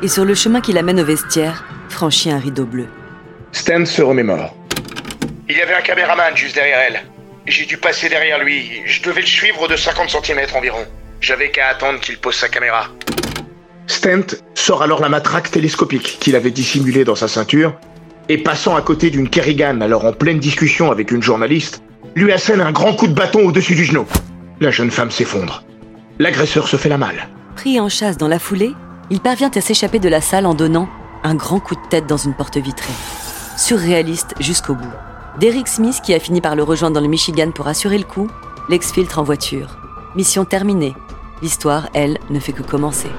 et 0.03 0.09
sur 0.09 0.27
le 0.27 0.35
chemin 0.35 0.61
qui 0.61 0.75
l'amène 0.75 1.01
au 1.01 1.05
vestiaire, 1.05 1.65
franchit 1.89 2.31
un 2.31 2.39
rideau 2.39 2.67
bleu. 2.67 2.87
Stan 3.53 3.87
se 3.87 4.03
remémore. 4.03 4.55
Il 5.49 5.57
y 5.57 5.63
avait 5.63 5.77
un 5.77 5.81
caméraman 5.81 6.37
juste 6.37 6.57
derrière 6.57 6.81
elle. 6.81 7.01
J'ai 7.47 7.65
dû 7.65 7.79
passer 7.79 8.11
derrière 8.11 8.39
lui. 8.45 8.83
Je 8.85 9.03
devais 9.03 9.23
le 9.23 9.27
suivre 9.27 9.67
de 9.67 9.77
50 9.77 10.11
cm 10.11 10.41
environ. 10.55 10.85
J'avais 11.23 11.51
qu'à 11.51 11.69
attendre 11.69 12.01
qu'il 12.01 12.19
pose 12.19 12.35
sa 12.35 12.51
caméra. 12.51 12.91
Stent 13.87 14.43
sort 14.55 14.83
alors 14.83 15.01
la 15.01 15.09
matraque 15.09 15.51
télescopique 15.51 16.19
qu'il 16.21 16.37
avait 16.37 16.51
dissimulée 16.51 17.05
dans 17.05 17.15
sa 17.15 17.29
ceinture 17.29 17.75
et 18.29 18.39
passant 18.39 18.75
à 18.75 18.83
côté 18.83 19.11
d'une 19.11 19.29
Kerrigan 19.29 19.81
alors 19.81 20.05
en 20.05 20.13
pleine 20.13 20.39
discussion 20.39 20.91
avec 20.91 21.13
une 21.13 21.23
journaliste, 21.23 21.83
lui 22.15 22.33
assène 22.33 22.61
un 22.61 22.73
grand 22.73 22.95
coup 22.95 23.07
de 23.07 23.15
bâton 23.15 23.47
au-dessus 23.47 23.75
du 23.75 23.85
genou. 23.85 24.05
La 24.61 24.71
jeune 24.71 24.91
femme 24.91 25.11
s'effondre. 25.11 25.63
L'agresseur 26.19 26.67
se 26.67 26.77
fait 26.77 26.89
la 26.89 26.99
malle. 26.99 27.29
Pris 27.55 27.79
en 27.79 27.89
chasse 27.89 28.17
dans 28.17 28.29
la 28.29 28.39
foulée, 28.39 28.73
il 29.11 29.21
parvient 29.21 29.51
à 29.55 29.61
s'échapper 29.61 29.99
de 29.99 30.09
la 30.09 30.21
salle 30.21 30.47
en 30.47 30.55
donnant 30.55 30.89
un 31.23 31.35
grand 31.35 31.61
coup 31.61 31.75
de 31.75 31.89
tête 31.91 32.07
dans 32.07 32.17
une 32.17 32.35
porte 32.35 32.57
vitrée. 32.57 32.93
Surréaliste 33.57 34.35
jusqu'au 34.41 34.75
bout. 34.75 34.93
Derrick 35.39 35.69
Smith, 35.69 36.01
qui 36.03 36.15
a 36.15 36.21
fini 36.21 36.41
par 36.41 36.57
le 36.57 36.63
rejoindre 36.63 36.95
dans 36.95 37.01
le 37.01 37.09
Michigan 37.09 37.51
pour 37.51 37.69
assurer 37.69 37.99
le 37.99 38.05
coup, 38.05 38.29
l'exfiltre 38.69 39.19
en 39.19 39.23
voiture. 39.23 39.77
Mission 40.17 40.45
terminée. 40.45 40.95
L'histoire, 41.43 41.89
elle, 41.93 42.19
ne 42.31 42.41
fait 42.41 42.53
que 42.53 42.63
commencer. 42.63 43.11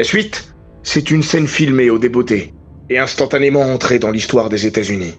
La 0.00 0.04
suite, 0.04 0.54
c'est 0.82 1.10
une 1.10 1.22
scène 1.22 1.46
filmée 1.46 1.90
au 1.90 1.98
débeauté 1.98 2.54
et 2.88 2.98
instantanément 2.98 3.60
entrée 3.60 3.98
dans 3.98 4.10
l'histoire 4.10 4.48
des 4.48 4.64
États-Unis. 4.64 5.12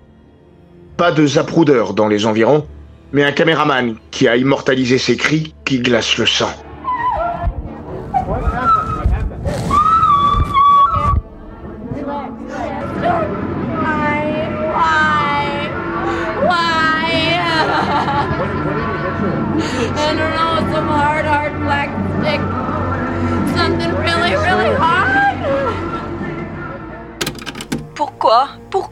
Pas 0.97 1.11
de 1.11 1.23
zapproudeur 1.23 1.93
dans 1.93 2.07
les 2.07 2.25
environs, 2.25 2.65
mais 3.11 3.23
un 3.23 3.31
caméraman 3.31 3.97
qui 4.09 4.27
a 4.27 4.37
immortalisé 4.37 4.97
ses 4.97 5.17
cris 5.17 5.53
qui 5.65 5.81
glacent 5.81 6.17
le 6.17 6.25
sang. 6.25 6.49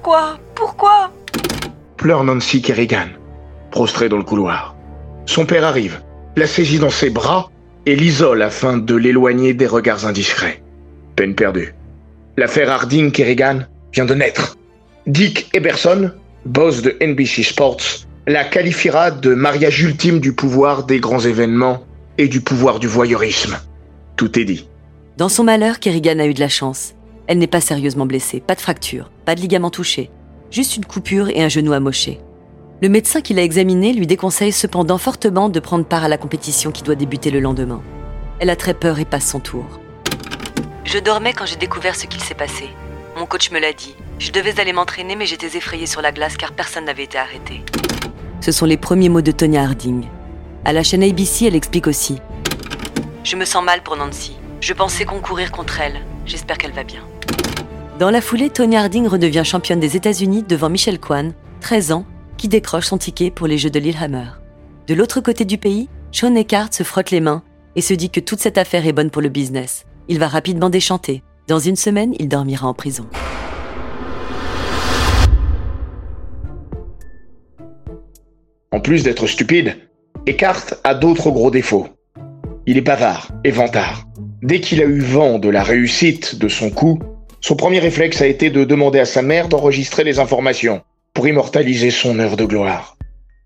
Pourquoi? 0.09 0.39
Pourquoi? 0.55 1.11
Pleure 1.97 2.23
Nancy 2.23 2.63
Kerrigan, 2.63 3.09
prostrée 3.69 4.09
dans 4.09 4.17
le 4.17 4.23
couloir. 4.23 4.75
Son 5.27 5.45
père 5.45 5.63
arrive, 5.63 6.01
la 6.35 6.47
saisit 6.47 6.79
dans 6.79 6.89
ses 6.89 7.11
bras 7.11 7.51
et 7.85 7.95
l'isole 7.95 8.41
afin 8.41 8.77
de 8.77 8.95
l'éloigner 8.95 9.53
des 9.53 9.67
regards 9.67 10.07
indiscrets. 10.07 10.63
Peine 11.15 11.35
perdue. 11.35 11.75
L'affaire 12.37 12.71
Harding 12.71 13.11
Kerrigan 13.11 13.67
vient 13.93 14.05
de 14.05 14.15
naître. 14.15 14.57
Dick 15.05 15.47
Eberson, 15.53 16.09
boss 16.43 16.81
de 16.81 16.97
NBC 17.01 17.43
Sports, 17.43 18.07
la 18.25 18.45
qualifiera 18.45 19.11
de 19.11 19.35
mariage 19.35 19.83
ultime 19.83 20.19
du 20.19 20.33
pouvoir 20.33 20.85
des 20.85 20.99
grands 20.99 21.19
événements 21.19 21.83
et 22.17 22.27
du 22.27 22.41
pouvoir 22.41 22.79
du 22.79 22.87
voyeurisme. 22.87 23.59
Tout 24.15 24.39
est 24.39 24.45
dit. 24.45 24.67
Dans 25.17 25.29
son 25.29 25.43
malheur, 25.43 25.79
Kerrigan 25.79 26.17
a 26.17 26.25
eu 26.25 26.33
de 26.33 26.39
la 26.39 26.49
chance. 26.49 26.95
Elle 27.29 27.37
n'est 27.37 27.45
pas 27.45 27.61
sérieusement 27.61 28.07
blessée, 28.07 28.39
pas 28.39 28.55
de 28.55 28.59
fracture, 28.59 29.11
pas 29.23 29.35
de 29.35 29.39
ligament 29.39 29.69
touché, 29.69 30.09
juste 30.49 30.77
une 30.77 30.85
coupure 30.85 31.29
et 31.29 31.43
un 31.43 31.47
genou 31.47 31.73
amoché. 31.73 32.19
Le 32.81 32.89
médecin 32.89 33.21
qui 33.21 33.35
l'a 33.35 33.43
examinée 33.43 33.93
lui 33.93 34.07
déconseille 34.07 34.51
cependant 34.51 34.97
fortement 34.97 35.47
de 35.47 35.59
prendre 35.59 35.85
part 35.85 36.03
à 36.03 36.07
la 36.07 36.17
compétition 36.17 36.71
qui 36.71 36.81
doit 36.81 36.95
débuter 36.95 37.29
le 37.29 37.39
lendemain. 37.39 37.83
Elle 38.39 38.49
a 38.49 38.55
très 38.55 38.73
peur 38.73 38.97
et 38.97 39.05
passe 39.05 39.29
son 39.29 39.39
tour. 39.39 39.63
Je 40.85 40.97
dormais 40.97 41.33
quand 41.33 41.45
j'ai 41.45 41.55
découvert 41.55 41.95
ce 41.95 42.07
qu'il 42.07 42.19
s'est 42.19 42.33
passé. 42.33 42.67
Mon 43.15 43.27
coach 43.27 43.51
me 43.51 43.59
l'a 43.59 43.73
dit. 43.73 43.93
Je 44.17 44.31
devais 44.31 44.59
aller 44.59 44.73
m'entraîner 44.73 45.15
mais 45.15 45.27
j'étais 45.27 45.55
effrayée 45.55 45.85
sur 45.85 46.01
la 46.01 46.11
glace 46.11 46.35
car 46.35 46.53
personne 46.53 46.85
n'avait 46.85 47.03
été 47.03 47.19
arrêté. 47.19 47.61
Ce 48.41 48.51
sont 48.51 48.65
les 48.65 48.77
premiers 48.77 49.09
mots 49.09 49.21
de 49.21 49.31
Tonya 49.31 49.61
Harding. 49.61 50.05
À 50.65 50.73
la 50.73 50.81
chaîne 50.81 51.03
ABC, 51.03 51.45
elle 51.45 51.55
explique 51.55 51.85
aussi. 51.85 52.17
Je 53.23 53.35
me 53.35 53.45
sens 53.45 53.63
mal 53.63 53.83
pour 53.83 53.97
Nancy. 53.97 54.35
Je 54.61 54.73
pensais 54.73 55.05
concourir 55.05 55.51
contre 55.51 55.79
elle. 55.79 56.01
J'espère 56.25 56.57
qu'elle 56.57 56.73
va 56.73 56.83
bien. 56.83 57.01
Dans 57.97 58.09
la 58.09 58.21
foulée, 58.21 58.49
Tonya 58.49 58.81
Harding 58.81 59.07
redevient 59.07 59.43
championne 59.45 59.79
des 59.79 59.95
États-Unis 59.95 60.43
devant 60.43 60.69
Michelle 60.69 60.99
Kwan, 60.99 61.33
13 61.61 61.93
ans, 61.93 62.05
qui 62.37 62.49
décroche 62.49 62.87
son 62.87 62.97
ticket 62.97 63.31
pour 63.31 63.47
les 63.47 63.57
Jeux 63.57 63.69
de 63.69 63.79
Lillehammer. 63.79 64.27
De 64.87 64.93
l'autre 64.93 65.21
côté 65.21 65.45
du 65.45 65.57
pays, 65.57 65.87
Sean 66.11 66.35
Eckhart 66.35 66.73
se 66.73 66.83
frotte 66.83 67.11
les 67.11 67.21
mains 67.21 67.43
et 67.75 67.81
se 67.81 67.93
dit 67.93 68.09
que 68.09 68.19
toute 68.19 68.39
cette 68.39 68.57
affaire 68.57 68.85
est 68.85 68.93
bonne 68.93 69.11
pour 69.11 69.21
le 69.21 69.29
business. 69.29 69.85
Il 70.09 70.19
va 70.19 70.27
rapidement 70.27 70.69
déchanter. 70.69 71.23
Dans 71.47 71.59
une 71.59 71.75
semaine, 71.75 72.13
il 72.19 72.27
dormira 72.27 72.67
en 72.67 72.73
prison. 72.73 73.07
En 78.71 78.79
plus 78.81 79.03
d'être 79.03 79.27
stupide, 79.27 79.77
Eckhart 80.27 80.75
a 80.83 80.95
d'autres 80.95 81.31
gros 81.31 81.51
défauts. 81.51 81.87
Il 82.65 82.77
est 82.77 82.81
bavard 82.81 83.29
et 83.43 83.51
vantard. 83.51 84.05
Dès 84.41 84.61
qu'il 84.61 84.81
a 84.81 84.85
eu 84.85 84.99
vent 84.99 85.37
de 85.37 85.49
la 85.49 85.63
réussite 85.63 86.39
de 86.39 86.47
son 86.47 86.69
coup, 86.69 86.99
son 87.41 87.55
premier 87.55 87.79
réflexe 87.79 88.21
a 88.21 88.27
été 88.27 88.49
de 88.49 88.63
demander 88.63 88.99
à 88.99 89.05
sa 89.05 89.21
mère 89.21 89.49
d'enregistrer 89.49 90.05
les 90.05 90.19
informations 90.19 90.81
pour 91.13 91.27
immortaliser 91.27 91.91
son 91.91 92.19
heure 92.19 92.37
de 92.37 92.45
gloire. 92.45 92.95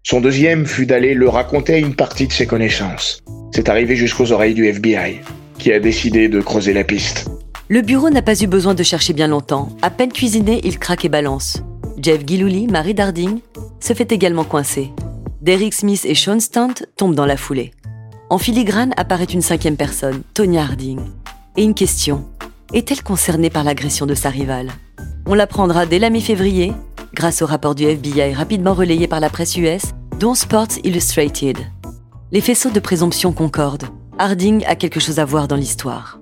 Son 0.04 0.22
deuxième 0.22 0.68
fut 0.68 0.86
d'aller 0.86 1.16
le 1.16 1.30
raconter 1.30 1.74
à 1.74 1.78
une 1.78 1.96
partie 1.96 2.28
de 2.28 2.34
ses 2.34 2.46
connaissances. 2.46 3.24
C'est 3.52 3.70
arrivé 3.70 3.96
jusqu'aux 3.96 4.32
oreilles 4.32 4.54
du 4.54 4.68
FBI, 4.68 5.22
qui 5.58 5.74
a 5.74 5.80
décidé 5.80 6.28
de 6.28 6.42
creuser 6.42 6.74
la 6.74 6.84
piste. 6.84 7.28
Le 7.70 7.82
bureau 7.82 8.12
n'a 8.12 8.22
pas 8.22 8.40
eu 8.40 8.48
besoin 8.48 8.76
de 8.76 8.84
chercher 8.84 9.14
bien 9.14 9.28
longtemps. 9.28 9.70
À 9.82 9.90
peine 9.90 10.12
cuisiné, 10.12 10.62
il 10.64 10.78
craque 10.78 11.06
et 11.06 11.10
balance. 11.10 11.64
Jeff 11.98 12.22
Gillouli, 12.24 12.68
Marie 12.68 12.94
Darding, 12.94 13.40
se 13.80 13.94
fait 13.94 14.12
également 14.12 14.44
coincer. 14.44 14.92
Derrick 15.42 15.74
Smith 15.74 16.06
et 16.06 16.16
Sean 16.16 16.40
Stunt 16.40 16.76
tombent 16.98 17.16
dans 17.16 17.26
la 17.26 17.38
foulée. 17.38 17.72
En 18.30 18.38
filigrane 18.38 18.94
apparaît 18.98 19.26
une 19.26 19.42
cinquième 19.42 19.76
personne, 19.76 20.24
Tonya 20.34 20.64
Harding. 20.64 21.00
Et 21.58 21.64
une 21.64 21.74
question. 21.74 22.26
Est-elle 22.74 23.04
concernée 23.04 23.50
par 23.50 23.64
l'agression 23.64 24.06
de 24.06 24.16
sa 24.16 24.30
rivale? 24.30 24.72
On 25.28 25.34
l'apprendra 25.34 25.86
dès 25.86 26.00
la 26.00 26.10
mi-février, 26.10 26.74
grâce 27.14 27.42
au 27.42 27.46
rapport 27.46 27.76
du 27.76 27.84
FBI 27.84 28.34
rapidement 28.34 28.74
relayé 28.74 29.08
par 29.08 29.20
la 29.20 29.30
presse 29.30 29.58
US, 29.58 29.84
dont 30.20 30.34
Sports 30.36 30.80
Illustrated. 30.84 31.58
Les 32.32 32.42
faisceaux 32.42 32.72
de 32.72 32.80
présomption 32.80 33.34
concordent. 33.34 33.86
Harding 34.18 34.64
a 34.66 34.76
quelque 34.76 35.00
chose 35.00 35.20
à 35.20 35.26
voir 35.26 35.48
dans 35.48 35.56
l'histoire. 35.56 36.20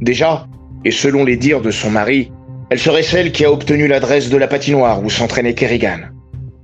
Déjà, 0.00 0.46
et 0.84 0.90
selon 0.90 1.24
les 1.24 1.36
dires 1.36 1.62
de 1.62 1.70
son 1.70 1.90
mari, 1.90 2.30
elle 2.70 2.78
serait 2.78 3.02
celle 3.02 3.32
qui 3.32 3.44
a 3.44 3.52
obtenu 3.52 3.88
l'adresse 3.88 4.30
de 4.30 4.36
la 4.36 4.46
patinoire 4.46 5.02
où 5.02 5.10
s'entraînait 5.10 5.54
Kerrigan. 5.54 6.00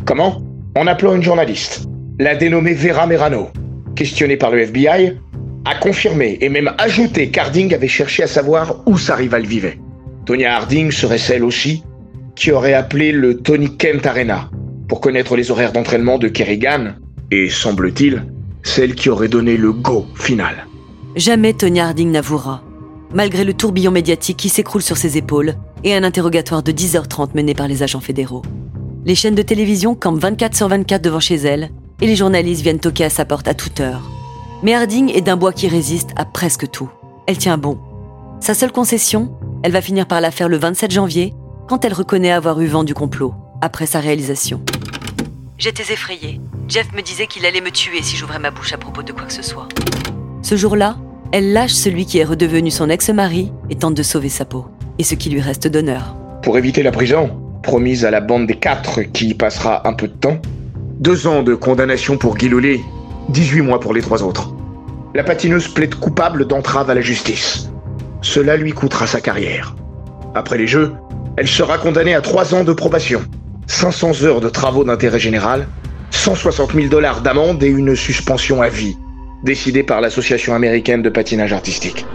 Comment? 0.04 0.42
En 0.76 0.86
appelant 0.86 1.14
une 1.14 1.22
journaliste, 1.22 1.88
la 2.18 2.34
dénommée 2.34 2.74
Vera 2.74 3.06
Merano, 3.06 3.48
questionnée 3.94 4.36
par 4.36 4.50
le 4.50 4.60
FBI, 4.60 5.18
a 5.64 5.74
confirmé 5.74 6.38
et 6.40 6.48
même 6.48 6.72
ajouté 6.78 7.30
qu'Harding 7.30 7.74
avait 7.74 7.88
cherché 7.88 8.22
à 8.22 8.26
savoir 8.26 8.82
où 8.86 8.96
sa 8.96 9.14
rivale 9.14 9.46
vivait. 9.46 9.78
Tonya 10.24 10.56
Harding 10.56 10.90
serait 10.90 11.18
celle 11.18 11.44
aussi 11.44 11.82
qui 12.36 12.52
aurait 12.52 12.74
appelé 12.74 13.12
le 13.12 13.38
Tony 13.38 13.76
Kent 13.76 14.06
Arena 14.06 14.50
pour 14.88 15.00
connaître 15.00 15.36
les 15.36 15.50
horaires 15.50 15.72
d'entraînement 15.72 16.18
de 16.18 16.28
Kerrigan 16.28 16.94
et, 17.30 17.50
semble-t-il, 17.50 18.24
celle 18.62 18.94
qui 18.94 19.10
aurait 19.10 19.28
donné 19.28 19.56
le 19.56 19.72
go 19.72 20.06
final. 20.14 20.66
Jamais 21.16 21.52
Tonya 21.52 21.88
Harding 21.88 22.10
n'avouera, 22.10 22.62
malgré 23.12 23.44
le 23.44 23.54
tourbillon 23.54 23.90
médiatique 23.90 24.36
qui 24.36 24.48
s'écroule 24.48 24.82
sur 24.82 24.96
ses 24.96 25.18
épaules 25.18 25.54
et 25.84 25.94
un 25.94 26.04
interrogatoire 26.04 26.62
de 26.62 26.72
10h30 26.72 27.30
mené 27.34 27.54
par 27.54 27.68
les 27.68 27.82
agents 27.82 28.00
fédéraux. 28.00 28.42
Les 29.04 29.14
chaînes 29.14 29.34
de 29.34 29.42
télévision 29.42 29.94
campent 29.94 30.20
24 30.20 30.56
sur 30.56 30.68
24 30.68 31.02
devant 31.02 31.20
chez 31.20 31.36
elle 31.36 31.70
et 32.00 32.06
les 32.06 32.16
journalistes 32.16 32.62
viennent 32.62 32.80
toquer 32.80 33.04
à 33.04 33.10
sa 33.10 33.24
porte 33.24 33.48
à 33.48 33.54
toute 33.54 33.80
heure. 33.80 34.02
Mais 34.62 34.74
Harding 34.74 35.10
est 35.14 35.20
d'un 35.20 35.36
bois 35.36 35.52
qui 35.52 35.68
résiste 35.68 36.10
à 36.16 36.24
presque 36.24 36.70
tout. 36.70 36.90
Elle 37.26 37.38
tient 37.38 37.58
bon. 37.58 37.78
Sa 38.40 38.54
seule 38.54 38.72
concession, 38.72 39.32
elle 39.62 39.72
va 39.72 39.80
finir 39.80 40.06
par 40.06 40.20
la 40.20 40.30
faire 40.30 40.48
le 40.48 40.56
27 40.56 40.90
janvier, 40.90 41.34
quand 41.68 41.84
elle 41.84 41.92
reconnaît 41.92 42.32
avoir 42.32 42.60
eu 42.60 42.66
vent 42.66 42.84
du 42.84 42.94
complot, 42.94 43.34
après 43.60 43.86
sa 43.86 44.00
réalisation. 44.00 44.62
J'étais 45.58 45.92
effrayée. 45.92 46.40
Jeff 46.68 46.92
me 46.92 47.02
disait 47.02 47.26
qu'il 47.26 47.44
allait 47.46 47.60
me 47.60 47.70
tuer 47.70 48.02
si 48.02 48.16
j'ouvrais 48.16 48.38
ma 48.38 48.50
bouche 48.50 48.72
à 48.72 48.78
propos 48.78 49.02
de 49.02 49.12
quoi 49.12 49.24
que 49.24 49.32
ce 49.32 49.42
soit. 49.42 49.68
Ce 50.42 50.56
jour-là, 50.56 50.96
elle 51.32 51.52
lâche 51.52 51.72
celui 51.72 52.06
qui 52.06 52.18
est 52.18 52.24
redevenu 52.24 52.70
son 52.70 52.88
ex-mari 52.88 53.52
et 53.68 53.74
tente 53.74 53.94
de 53.94 54.02
sauver 54.02 54.28
sa 54.28 54.44
peau, 54.44 54.66
et 54.98 55.02
ce 55.02 55.14
qui 55.14 55.30
lui 55.30 55.40
reste 55.40 55.66
d'honneur. 55.66 56.14
Pour 56.42 56.56
éviter 56.56 56.82
la 56.82 56.92
prison, 56.92 57.30
promise 57.62 58.04
à 58.04 58.10
la 58.10 58.20
bande 58.20 58.46
des 58.46 58.58
quatre 58.58 59.02
qui 59.02 59.28
y 59.28 59.34
passera 59.34 59.86
un 59.86 59.92
peu 59.92 60.08
de 60.08 60.14
temps, 60.14 60.38
deux 61.00 61.28
ans 61.28 61.44
de 61.44 61.54
condamnation 61.54 62.16
pour 62.16 62.36
Guilloulet, 62.36 62.80
18 63.28 63.60
mois 63.60 63.78
pour 63.78 63.94
les 63.94 64.00
trois 64.00 64.24
autres. 64.24 64.52
La 65.14 65.22
patineuse 65.22 65.68
plaide 65.68 65.94
coupable 65.94 66.44
d'entrave 66.44 66.90
à 66.90 66.94
la 66.94 67.00
justice. 67.00 67.70
Cela 68.20 68.56
lui 68.56 68.72
coûtera 68.72 69.06
sa 69.06 69.20
carrière. 69.20 69.76
Après 70.34 70.58
les 70.58 70.66
Jeux, 70.66 70.92
elle 71.36 71.46
sera 71.46 71.78
condamnée 71.78 72.14
à 72.14 72.20
trois 72.20 72.52
ans 72.52 72.64
de 72.64 72.72
probation, 72.72 73.22
500 73.68 74.24
heures 74.24 74.40
de 74.40 74.48
travaux 74.48 74.82
d'intérêt 74.82 75.20
général, 75.20 75.68
160 76.10 76.72
000 76.74 76.88
dollars 76.88 77.20
d'amende 77.20 77.62
et 77.62 77.68
une 77.68 77.94
suspension 77.94 78.60
à 78.60 78.68
vie, 78.68 78.96
décidée 79.44 79.84
par 79.84 80.00
l'Association 80.00 80.54
américaine 80.54 81.02
de 81.02 81.10
patinage 81.10 81.52
artistique. 81.52 82.06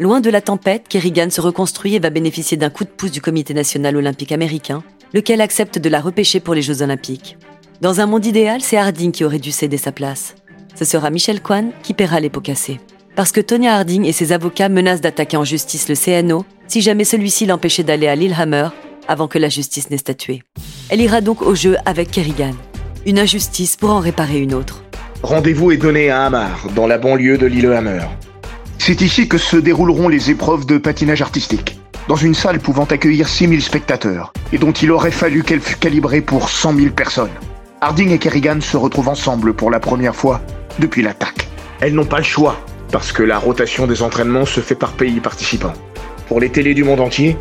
Loin 0.00 0.22
de 0.22 0.30
la 0.30 0.40
tempête, 0.40 0.88
Kerrigan 0.88 1.28
se 1.28 1.42
reconstruit 1.42 1.94
et 1.94 1.98
va 1.98 2.08
bénéficier 2.08 2.56
d'un 2.56 2.70
coup 2.70 2.84
de 2.84 2.88
pouce 2.88 3.10
du 3.10 3.20
Comité 3.20 3.52
national 3.52 3.98
olympique 3.98 4.32
américain, 4.32 4.82
lequel 5.12 5.42
accepte 5.42 5.78
de 5.78 5.90
la 5.90 6.00
repêcher 6.00 6.40
pour 6.40 6.54
les 6.54 6.62
Jeux 6.62 6.80
olympiques. 6.80 7.36
Dans 7.82 8.00
un 8.00 8.06
monde 8.06 8.24
idéal, 8.24 8.62
c'est 8.62 8.78
Harding 8.78 9.12
qui 9.12 9.24
aurait 9.24 9.38
dû 9.38 9.50
céder 9.50 9.76
sa 9.76 9.92
place. 9.92 10.36
Ce 10.74 10.86
sera 10.86 11.10
Michel 11.10 11.42
Kwan 11.42 11.72
qui 11.82 11.92
paiera 11.92 12.18
les 12.18 12.30
pots 12.30 12.40
cassés. 12.40 12.80
Parce 13.14 13.30
que 13.30 13.42
Tonya 13.42 13.74
Harding 13.74 14.06
et 14.06 14.12
ses 14.12 14.32
avocats 14.32 14.70
menacent 14.70 15.02
d'attaquer 15.02 15.36
en 15.36 15.44
justice 15.44 15.90
le 15.90 15.94
CNO 15.94 16.46
si 16.66 16.80
jamais 16.80 17.04
celui-ci 17.04 17.44
l'empêchait 17.44 17.82
d'aller 17.82 18.08
à 18.08 18.14
Lillehammer 18.14 18.68
avant 19.06 19.28
que 19.28 19.36
la 19.36 19.50
justice 19.50 19.90
n'ait 19.90 19.98
statué. 19.98 20.42
Elle 20.88 21.02
ira 21.02 21.20
donc 21.20 21.42
au 21.42 21.54
jeu 21.54 21.76
avec 21.84 22.10
Kerrigan. 22.10 22.54
Une 23.04 23.18
injustice 23.18 23.76
pour 23.76 23.90
en 23.90 24.00
réparer 24.00 24.38
une 24.38 24.54
autre. 24.54 24.82
Rendez-vous 25.22 25.72
est 25.72 25.76
donné 25.76 26.08
à 26.08 26.24
Hamar, 26.24 26.68
dans 26.74 26.86
la 26.86 26.96
banlieue 26.96 27.36
de 27.36 27.44
Lillehammer. 27.44 28.00
C'est 28.90 29.02
ici 29.02 29.28
que 29.28 29.38
se 29.38 29.56
dérouleront 29.56 30.08
les 30.08 30.32
épreuves 30.32 30.66
de 30.66 30.76
patinage 30.76 31.22
artistique, 31.22 31.78
dans 32.08 32.16
une 32.16 32.34
salle 32.34 32.58
pouvant 32.58 32.86
accueillir 32.86 33.28
6000 33.28 33.62
spectateurs, 33.62 34.32
et 34.52 34.58
dont 34.58 34.72
il 34.72 34.90
aurait 34.90 35.12
fallu 35.12 35.44
qu'elle 35.44 35.60
fût 35.60 35.76
calibrée 35.76 36.20
pour 36.20 36.48
100 36.48 36.74
000 36.74 36.90
personnes. 36.90 37.30
Harding 37.80 38.10
et 38.10 38.18
Kerrigan 38.18 38.60
se 38.60 38.76
retrouvent 38.76 39.10
ensemble 39.10 39.54
pour 39.54 39.70
la 39.70 39.78
première 39.78 40.16
fois 40.16 40.40
depuis 40.80 41.02
l'attaque. 41.02 41.46
Elles 41.80 41.94
n'ont 41.94 42.04
pas 42.04 42.18
le 42.18 42.24
choix, 42.24 42.56
parce 42.90 43.12
que 43.12 43.22
la 43.22 43.38
rotation 43.38 43.86
des 43.86 44.02
entraînements 44.02 44.44
se 44.44 44.58
fait 44.58 44.74
par 44.74 44.94
pays 44.94 45.20
participants. 45.20 45.74
Pour 46.26 46.40
les 46.40 46.50
télés 46.50 46.74
du 46.74 46.82
monde 46.82 46.98
entier, 46.98 47.36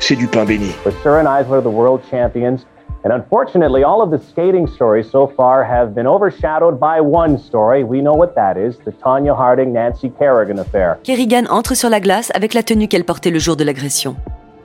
c'est 0.00 0.16
du 0.16 0.26
pain 0.26 0.44
béni. 0.44 0.70
and 0.84 1.62
the 1.62 1.66
world 1.66 2.02
champions. 2.10 2.58
And 3.02 3.12
unfortunately, 3.12 3.82
all 3.82 4.02
of 4.02 4.10
the 4.10 4.18
skating 4.18 4.66
stories 4.66 5.08
so 5.10 5.26
far 5.26 5.64
have 5.64 5.94
been 5.94 6.06
overshadowed 6.06 6.78
by 6.78 7.00
one 7.00 7.38
story. 7.38 7.82
We 7.82 8.02
know 8.02 8.14
what 8.14 8.34
that 8.34 8.56
is 8.58 8.76
the 8.84 8.92
Tanya 8.92 9.34
Harding 9.34 9.72
Nancy 9.72 10.10
Kerrigan 10.10 10.58
affair. 10.58 10.98
Kerrigan 11.02 11.46
entre 11.48 11.74
sur 11.74 11.88
la 11.88 12.00
glace 12.00 12.30
avec 12.34 12.52
la 12.52 12.62
tenue 12.62 12.88
qu'elle 12.88 13.04
portait 13.04 13.30
le 13.30 13.38
jour 13.38 13.56
de 13.56 13.64
l'agression. 13.64 14.16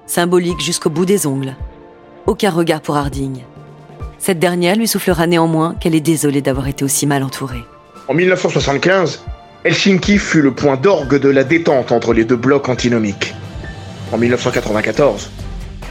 Symbolique 0.06 0.60
jusqu'au 0.60 0.90
bout 0.90 1.06
des 1.06 1.28
ongles. 1.28 1.56
Aucun 2.28 2.50
regard 2.50 2.82
pour 2.82 2.98
Harding. 2.98 3.44
Cette 4.18 4.40
dernière 4.40 4.76
lui 4.76 4.88
soufflera 4.88 5.28
néanmoins 5.28 5.76
qu'elle 5.80 5.96
est 5.96 6.02
désolée 6.02 6.42
d'avoir 6.42 6.68
été 6.68 6.84
aussi 6.84 7.08
mal 7.08 7.24
entourée. 7.24 7.64
En 8.10 8.14
1975, 8.14 9.24
Helsinki 9.64 10.18
fut 10.18 10.42
le 10.42 10.52
point 10.52 10.76
d'orgue 10.76 11.20
de 11.20 11.30
la 11.30 11.44
détente 11.46 11.92
entre 11.94 12.14
les 12.14 12.26
deux 12.26 12.36
blocs 12.36 12.68
antinomiques. 12.68 13.34
En 14.12 14.18
1994, 14.18 15.32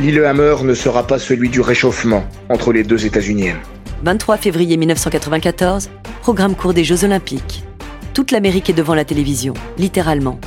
Lillehammer 0.00 0.56
ne 0.64 0.74
sera 0.74 1.06
pas 1.06 1.20
celui 1.20 1.48
du 1.48 1.60
réchauffement 1.60 2.24
entre 2.48 2.72
les 2.72 2.82
deux 2.82 3.06
États-Uniennes. 3.06 3.60
23 4.02 4.38
février 4.38 4.76
1994, 4.76 5.88
programme 6.20 6.56
court 6.56 6.74
des 6.74 6.82
Jeux 6.82 7.04
Olympiques. 7.04 7.62
Toute 8.12 8.32
l'Amérique 8.32 8.68
est 8.68 8.74
devant 8.74 8.96
la 8.96 9.04
télévision, 9.04 9.54
littéralement. 9.78 10.40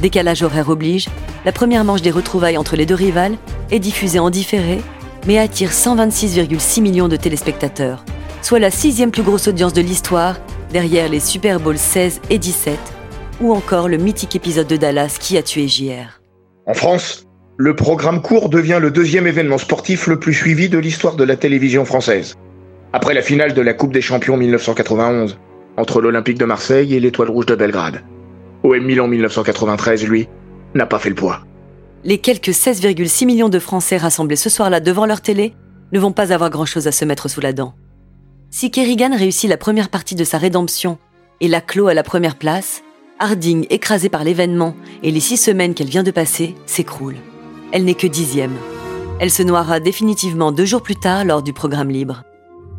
Décalage 0.00 0.42
horaire 0.42 0.70
oblige, 0.70 1.08
la 1.44 1.52
première 1.52 1.84
manche 1.84 2.00
des 2.00 2.10
retrouvailles 2.10 2.56
entre 2.56 2.76
les 2.76 2.86
deux 2.86 2.94
rivales 2.94 3.36
est 3.70 3.78
diffusée 3.78 4.18
en 4.18 4.30
différé, 4.30 4.80
mais 5.26 5.38
attire 5.38 5.70
126,6 5.72 6.80
millions 6.80 7.08
de 7.08 7.16
téléspectateurs, 7.16 8.06
soit 8.40 8.58
la 8.58 8.70
sixième 8.70 9.10
plus 9.10 9.22
grosse 9.22 9.48
audience 9.48 9.74
de 9.74 9.82
l'histoire, 9.82 10.36
derrière 10.72 11.10
les 11.10 11.20
Super 11.20 11.60
Bowls 11.60 11.76
16 11.76 12.22
et 12.30 12.38
17, 12.38 12.78
ou 13.42 13.52
encore 13.52 13.88
le 13.88 13.98
mythique 13.98 14.34
épisode 14.34 14.66
de 14.66 14.76
Dallas 14.76 15.18
qui 15.20 15.36
a 15.36 15.42
tué 15.42 15.68
JR. 15.68 16.20
En 16.66 16.72
France, 16.72 17.23
le 17.56 17.76
programme 17.76 18.20
court 18.20 18.48
devient 18.48 18.78
le 18.80 18.90
deuxième 18.90 19.28
événement 19.28 19.58
sportif 19.58 20.08
le 20.08 20.18
plus 20.18 20.34
suivi 20.34 20.68
de 20.68 20.78
l'histoire 20.78 21.14
de 21.14 21.22
la 21.22 21.36
télévision 21.36 21.84
française. 21.84 22.34
Après 22.92 23.14
la 23.14 23.22
finale 23.22 23.54
de 23.54 23.62
la 23.62 23.74
Coupe 23.74 23.92
des 23.92 24.00
Champions 24.00 24.36
1991, 24.36 25.38
entre 25.76 26.00
l'Olympique 26.00 26.38
de 26.38 26.44
Marseille 26.44 26.94
et 26.94 27.00
l'Étoile 27.00 27.30
Rouge 27.30 27.46
de 27.46 27.54
Belgrade. 27.54 28.02
OM 28.64 28.82
Milan 28.84 29.06
1993, 29.06 30.04
lui, 30.04 30.28
n'a 30.74 30.86
pas 30.86 30.98
fait 30.98 31.08
le 31.10 31.14
poids. 31.14 31.44
Les 32.02 32.18
quelques 32.18 32.48
16,6 32.48 33.24
millions 33.24 33.48
de 33.48 33.58
Français 33.58 33.98
rassemblés 33.98 34.36
ce 34.36 34.50
soir-là 34.50 34.80
devant 34.80 35.06
leur 35.06 35.20
télé 35.20 35.54
ne 35.92 36.00
vont 36.00 36.12
pas 36.12 36.32
avoir 36.32 36.50
grand-chose 36.50 36.86
à 36.88 36.92
se 36.92 37.04
mettre 37.04 37.28
sous 37.28 37.40
la 37.40 37.52
dent. 37.52 37.74
Si 38.50 38.70
Kerrigan 38.70 39.16
réussit 39.16 39.48
la 39.48 39.56
première 39.56 39.90
partie 39.90 40.14
de 40.14 40.24
sa 40.24 40.38
rédemption 40.38 40.98
et 41.40 41.48
la 41.48 41.60
clôt 41.60 41.88
à 41.88 41.94
la 41.94 42.02
première 42.02 42.36
place, 42.36 42.82
Harding, 43.20 43.66
écrasée 43.70 44.08
par 44.08 44.24
l'événement 44.24 44.74
et 45.04 45.12
les 45.12 45.20
six 45.20 45.36
semaines 45.36 45.74
qu'elle 45.74 45.88
vient 45.88 46.02
de 46.02 46.10
passer, 46.10 46.54
s'écroule. 46.66 47.16
Elle 47.74 47.86
n'est 47.86 47.94
que 47.94 48.06
dixième. 48.06 48.54
Elle 49.18 49.32
se 49.32 49.42
noiera 49.42 49.80
définitivement 49.80 50.52
deux 50.52 50.64
jours 50.64 50.80
plus 50.80 50.94
tard 50.94 51.24
lors 51.24 51.42
du 51.42 51.52
programme 51.52 51.90
libre. 51.90 52.22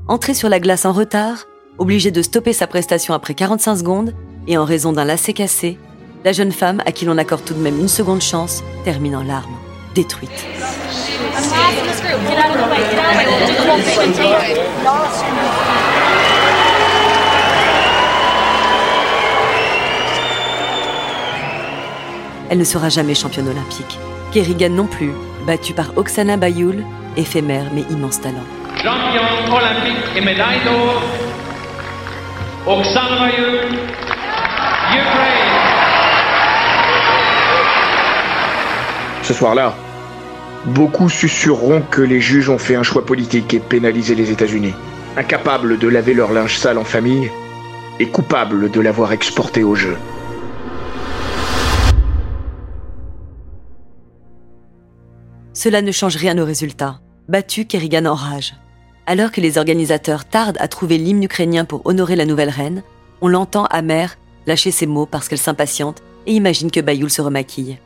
Entrée 0.07 0.33
sur 0.33 0.47
la 0.47 0.61
glace 0.61 0.85
en 0.85 0.93
retard, 0.93 1.47
obligée 1.77 2.11
de 2.11 2.21
stopper 2.21 2.53
sa 2.53 2.65
prestation 2.65 3.13
après 3.13 3.33
45 3.33 3.75
secondes 3.75 4.13
et 4.47 4.57
en 4.57 4.63
raison 4.63 4.93
d'un 4.93 5.03
lacet 5.03 5.33
cassé, 5.33 5.77
la 6.23 6.31
jeune 6.31 6.53
femme, 6.53 6.81
à 6.85 6.93
qui 6.93 7.03
l'on 7.03 7.17
accorde 7.17 7.43
tout 7.43 7.53
de 7.53 7.59
même 7.59 7.77
une 7.77 7.89
seconde 7.89 8.21
chance, 8.21 8.63
termine 8.85 9.17
en 9.17 9.23
larmes, 9.23 9.57
détruite. 9.95 10.31
Elle 22.49 22.57
ne 22.57 22.63
sera 22.63 22.87
jamais 22.87 23.13
championne 23.13 23.49
olympique. 23.49 23.99
Kerrigan 24.35 24.71
non 24.71 24.85
plus, 24.85 25.13
battue 25.47 25.73
par 25.73 25.97
Oksana 25.97 26.35
Bayoul, 26.35 26.83
éphémère 27.15 27.67
mais 27.73 27.83
immense 27.89 28.19
talent. 28.19 28.43
Champion 28.75 29.55
olympique 29.55 30.03
et 30.13 30.19
médaille 30.19 30.59
d'or, 30.65 31.01
Oksana 32.67 33.27
Bayul, 33.27 33.79
Ukraine. 34.89 35.53
Ce 39.23 39.33
soir-là, 39.33 39.73
beaucoup 40.65 41.07
susurreront 41.07 41.81
que 41.89 42.01
les 42.01 42.19
juges 42.19 42.49
ont 42.49 42.57
fait 42.57 42.75
un 42.75 42.83
choix 42.83 43.05
politique 43.05 43.53
et 43.53 43.59
pénalisé 43.61 44.15
les 44.15 44.31
États-Unis. 44.31 44.73
Incapables 45.15 45.79
de 45.79 45.87
laver 45.87 46.13
leur 46.13 46.33
linge 46.33 46.57
sale 46.57 46.77
en 46.77 46.83
famille 46.83 47.31
et 48.01 48.09
coupables 48.09 48.69
de 48.69 48.81
l'avoir 48.81 49.13
exporté 49.13 49.63
au 49.63 49.75
jeu. 49.75 49.95
Cela 55.65 55.81
ne 55.81 55.91
change 55.91 56.15
rien 56.15 56.37
au 56.37 56.45
résultat. 56.45 56.99
Battu, 57.27 57.65
Kerrigan 57.65 58.05
enrage. 58.05 58.53
Alors 59.07 59.31
que 59.31 59.41
les 59.41 59.57
organisateurs 59.57 60.23
tardent 60.23 60.59
à 60.59 60.67
trouver 60.67 60.99
l'hymne 60.99 61.23
ukrainien 61.23 61.65
pour 61.65 61.81
honorer 61.87 62.15
la 62.15 62.25
nouvelle 62.25 62.51
reine, 62.51 62.83
on 63.19 63.27
l'entend 63.27 63.65
amère 63.65 64.15
lâcher 64.45 64.69
ses 64.69 64.85
mots 64.85 65.07
parce 65.07 65.27
qu'elle 65.27 65.39
s'impatiente 65.39 66.03
et 66.27 66.33
imagine 66.33 66.69
que 66.69 66.81
Bayoul 66.81 67.09
se 67.09 67.23
remaquille. 67.23 67.79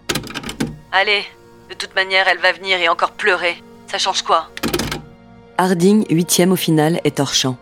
Allez, 0.92 1.24
de 1.70 1.74
toute 1.74 1.96
manière, 1.96 2.26
elle 2.30 2.39
va 2.39 2.52
venir 2.52 2.82
et 2.82 2.89
encore 2.89 3.12
pleurer. 3.12 3.63
Ça 3.88 3.98
change 3.98 4.24
quoi? 4.24 4.50
Harding, 5.58 6.06
huitième 6.10 6.52
au 6.52 6.58
final, 6.58 7.00
est 7.06 7.22
hors 7.22 7.34
champ. 7.34 7.56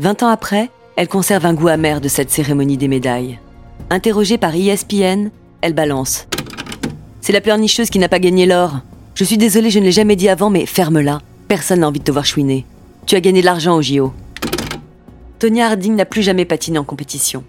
Vingt 0.00 0.24
ans 0.24 0.28
après, 0.28 0.70
elle 0.96 1.06
conserve 1.06 1.46
un 1.46 1.54
goût 1.54 1.68
amer 1.68 2.00
de 2.00 2.08
cette 2.08 2.32
cérémonie 2.32 2.78
des 2.78 2.88
médailles. 2.88 3.38
Interrogée 3.90 4.38
par 4.38 4.56
ESPN, 4.56 5.30
elle 5.60 5.74
balance. 5.74 6.26
C'est 7.20 7.32
la 7.32 7.40
pleurnicheuse 7.40 7.90
qui 7.90 8.00
n'a 8.00 8.08
pas 8.08 8.18
gagné 8.18 8.44
l'or. 8.46 8.80
Je 9.16 9.24
suis 9.24 9.38
désolée, 9.38 9.70
je 9.70 9.78
ne 9.78 9.84
l'ai 9.86 9.92
jamais 9.92 10.14
dit 10.14 10.28
avant, 10.28 10.50
mais 10.50 10.66
ferme-la. 10.66 11.22
Personne 11.48 11.80
n'a 11.80 11.88
envie 11.88 12.00
de 12.00 12.04
te 12.04 12.12
voir 12.12 12.26
chouiner. 12.26 12.66
Tu 13.06 13.16
as 13.16 13.22
gagné 13.22 13.40
de 13.40 13.46
l'argent 13.46 13.74
au 13.74 13.80
JO. 13.80 14.12
Tonya 15.38 15.68
Harding 15.68 15.96
n'a 15.96 16.04
plus 16.04 16.20
jamais 16.20 16.44
patiné 16.44 16.76
en 16.76 16.84
compétition. 16.84 17.42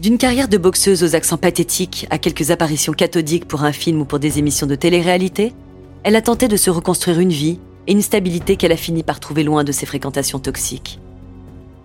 D'une 0.00 0.16
carrière 0.16 0.48
de 0.48 0.56
boxeuse 0.56 1.04
aux 1.04 1.14
accents 1.14 1.36
pathétiques 1.36 2.06
à 2.08 2.16
quelques 2.16 2.50
apparitions 2.50 2.94
cathodiques 2.94 3.46
pour 3.46 3.64
un 3.64 3.72
film 3.72 4.00
ou 4.00 4.06
pour 4.06 4.18
des 4.18 4.38
émissions 4.38 4.66
de 4.66 4.74
télé-réalité, 4.74 5.52
elle 6.04 6.16
a 6.16 6.22
tenté 6.22 6.48
de 6.48 6.56
se 6.56 6.70
reconstruire 6.70 7.20
une 7.20 7.28
vie 7.28 7.60
et 7.86 7.92
une 7.92 8.00
stabilité 8.00 8.56
qu'elle 8.56 8.72
a 8.72 8.76
fini 8.78 9.02
par 9.02 9.20
trouver 9.20 9.42
loin 9.42 9.62
de 9.62 9.72
ses 9.72 9.84
fréquentations 9.84 10.38
toxiques. 10.38 11.00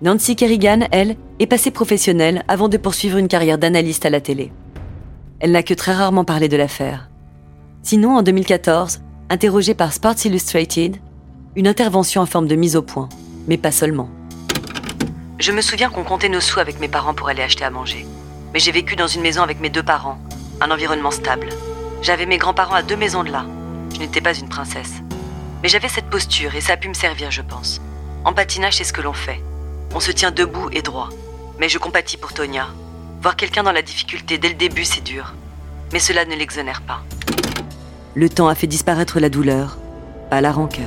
Nancy 0.01 0.37
Kerrigan, 0.37 0.87
elle, 0.91 1.17
est 1.39 1.47
passée 1.47 1.71
professionnelle 1.71 2.45
avant 2.47 2.69
de 2.69 2.77
poursuivre 2.77 3.17
une 3.17 3.27
carrière 3.27 3.57
d'analyste 3.57 4.05
à 4.05 4.09
la 4.09 4.21
télé. 4.21 4.53
Elle 5.41 5.51
n'a 5.51 5.63
que 5.63 5.73
très 5.73 5.93
rarement 5.93 6.23
parlé 6.23 6.47
de 6.47 6.55
l'affaire. 6.55 7.09
Sinon, 7.83 8.15
en 8.15 8.23
2014, 8.23 9.01
interrogée 9.29 9.73
par 9.73 9.93
Sports 9.93 10.25
Illustrated, 10.25 10.97
une 11.55 11.67
intervention 11.67 12.21
en 12.21 12.25
forme 12.25 12.47
de 12.47 12.55
mise 12.55 12.75
au 12.75 12.81
point, 12.81 13.09
mais 13.47 13.57
pas 13.57 13.71
seulement. 13.71 14.09
Je 15.39 15.51
me 15.51 15.61
souviens 15.61 15.89
qu'on 15.89 16.03
comptait 16.03 16.29
nos 16.29 16.39
sous 16.39 16.59
avec 16.59 16.79
mes 16.79 16.87
parents 16.87 17.13
pour 17.13 17.29
aller 17.29 17.41
acheter 17.41 17.65
à 17.65 17.69
manger. 17.69 18.05
Mais 18.53 18.59
j'ai 18.59 18.71
vécu 18.71 18.95
dans 18.95 19.07
une 19.07 19.21
maison 19.21 19.41
avec 19.41 19.59
mes 19.59 19.69
deux 19.69 19.83
parents, 19.83 20.19
un 20.61 20.71
environnement 20.71 21.11
stable. 21.11 21.49
J'avais 22.01 22.25
mes 22.25 22.37
grands-parents 22.37 22.75
à 22.75 22.83
deux 22.83 22.95
maisons 22.95 23.23
de 23.23 23.31
là. 23.31 23.45
Je 23.93 23.99
n'étais 23.99 24.21
pas 24.21 24.33
une 24.33 24.47
princesse. 24.47 24.93
Mais 25.61 25.69
j'avais 25.69 25.89
cette 25.89 26.09
posture 26.09 26.55
et 26.55 26.61
ça 26.61 26.73
a 26.73 26.77
pu 26.77 26.87
me 26.87 26.93
servir, 26.93 27.31
je 27.31 27.41
pense. 27.41 27.81
En 28.23 28.33
patinage, 28.33 28.77
c'est 28.77 28.83
ce 28.83 28.93
que 28.93 29.01
l'on 29.01 29.13
fait. 29.13 29.41
On 29.93 29.99
se 29.99 30.11
tient 30.11 30.31
debout 30.31 30.69
et 30.71 30.81
droit. 30.81 31.09
Mais 31.59 31.69
je 31.69 31.77
compatis 31.77 32.17
pour 32.17 32.33
Tonya. 32.33 32.67
Voir 33.21 33.35
quelqu'un 33.35 33.63
dans 33.63 33.71
la 33.71 33.81
difficulté 33.81 34.37
dès 34.37 34.49
le 34.49 34.55
début, 34.55 34.85
c'est 34.85 35.03
dur. 35.03 35.33
Mais 35.91 35.99
cela 35.99 36.25
ne 36.25 36.35
l'exonère 36.35 36.81
pas. 36.81 37.01
Le 38.17 38.29
temps 38.29 38.47
a 38.47 38.55
fait 38.55 38.65
disparaître 38.65 39.19
la 39.19 39.27
douleur, 39.27 39.77
pas 40.29 40.39
la 40.39 40.53
rancœur. 40.53 40.85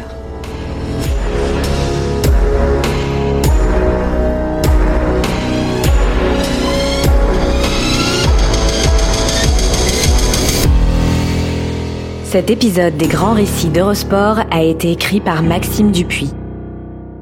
Cet 12.25 12.49
épisode 12.49 12.97
des 12.97 13.09
grands 13.09 13.35
récits 13.35 13.69
d'Eurosport 13.69 14.38
a 14.51 14.62
été 14.62 14.91
écrit 14.91 15.21
par 15.21 15.43
Maxime 15.43 15.93
Dupuis. 15.93 16.33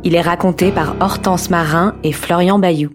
Il 0.04 0.14
est 0.14 0.20
raconté 0.20 0.70
par 0.70 0.94
Hortense 1.00 1.50
Marin 1.50 1.96
et 2.04 2.12
Florian 2.12 2.60
Bayou. 2.60 2.90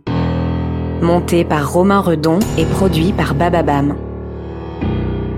Monté 1.01 1.43
par 1.43 1.73
Romain 1.73 1.99
Redon 1.99 2.39
et 2.57 2.65
produit 2.65 3.11
par 3.11 3.33
Bababam. 3.33 3.95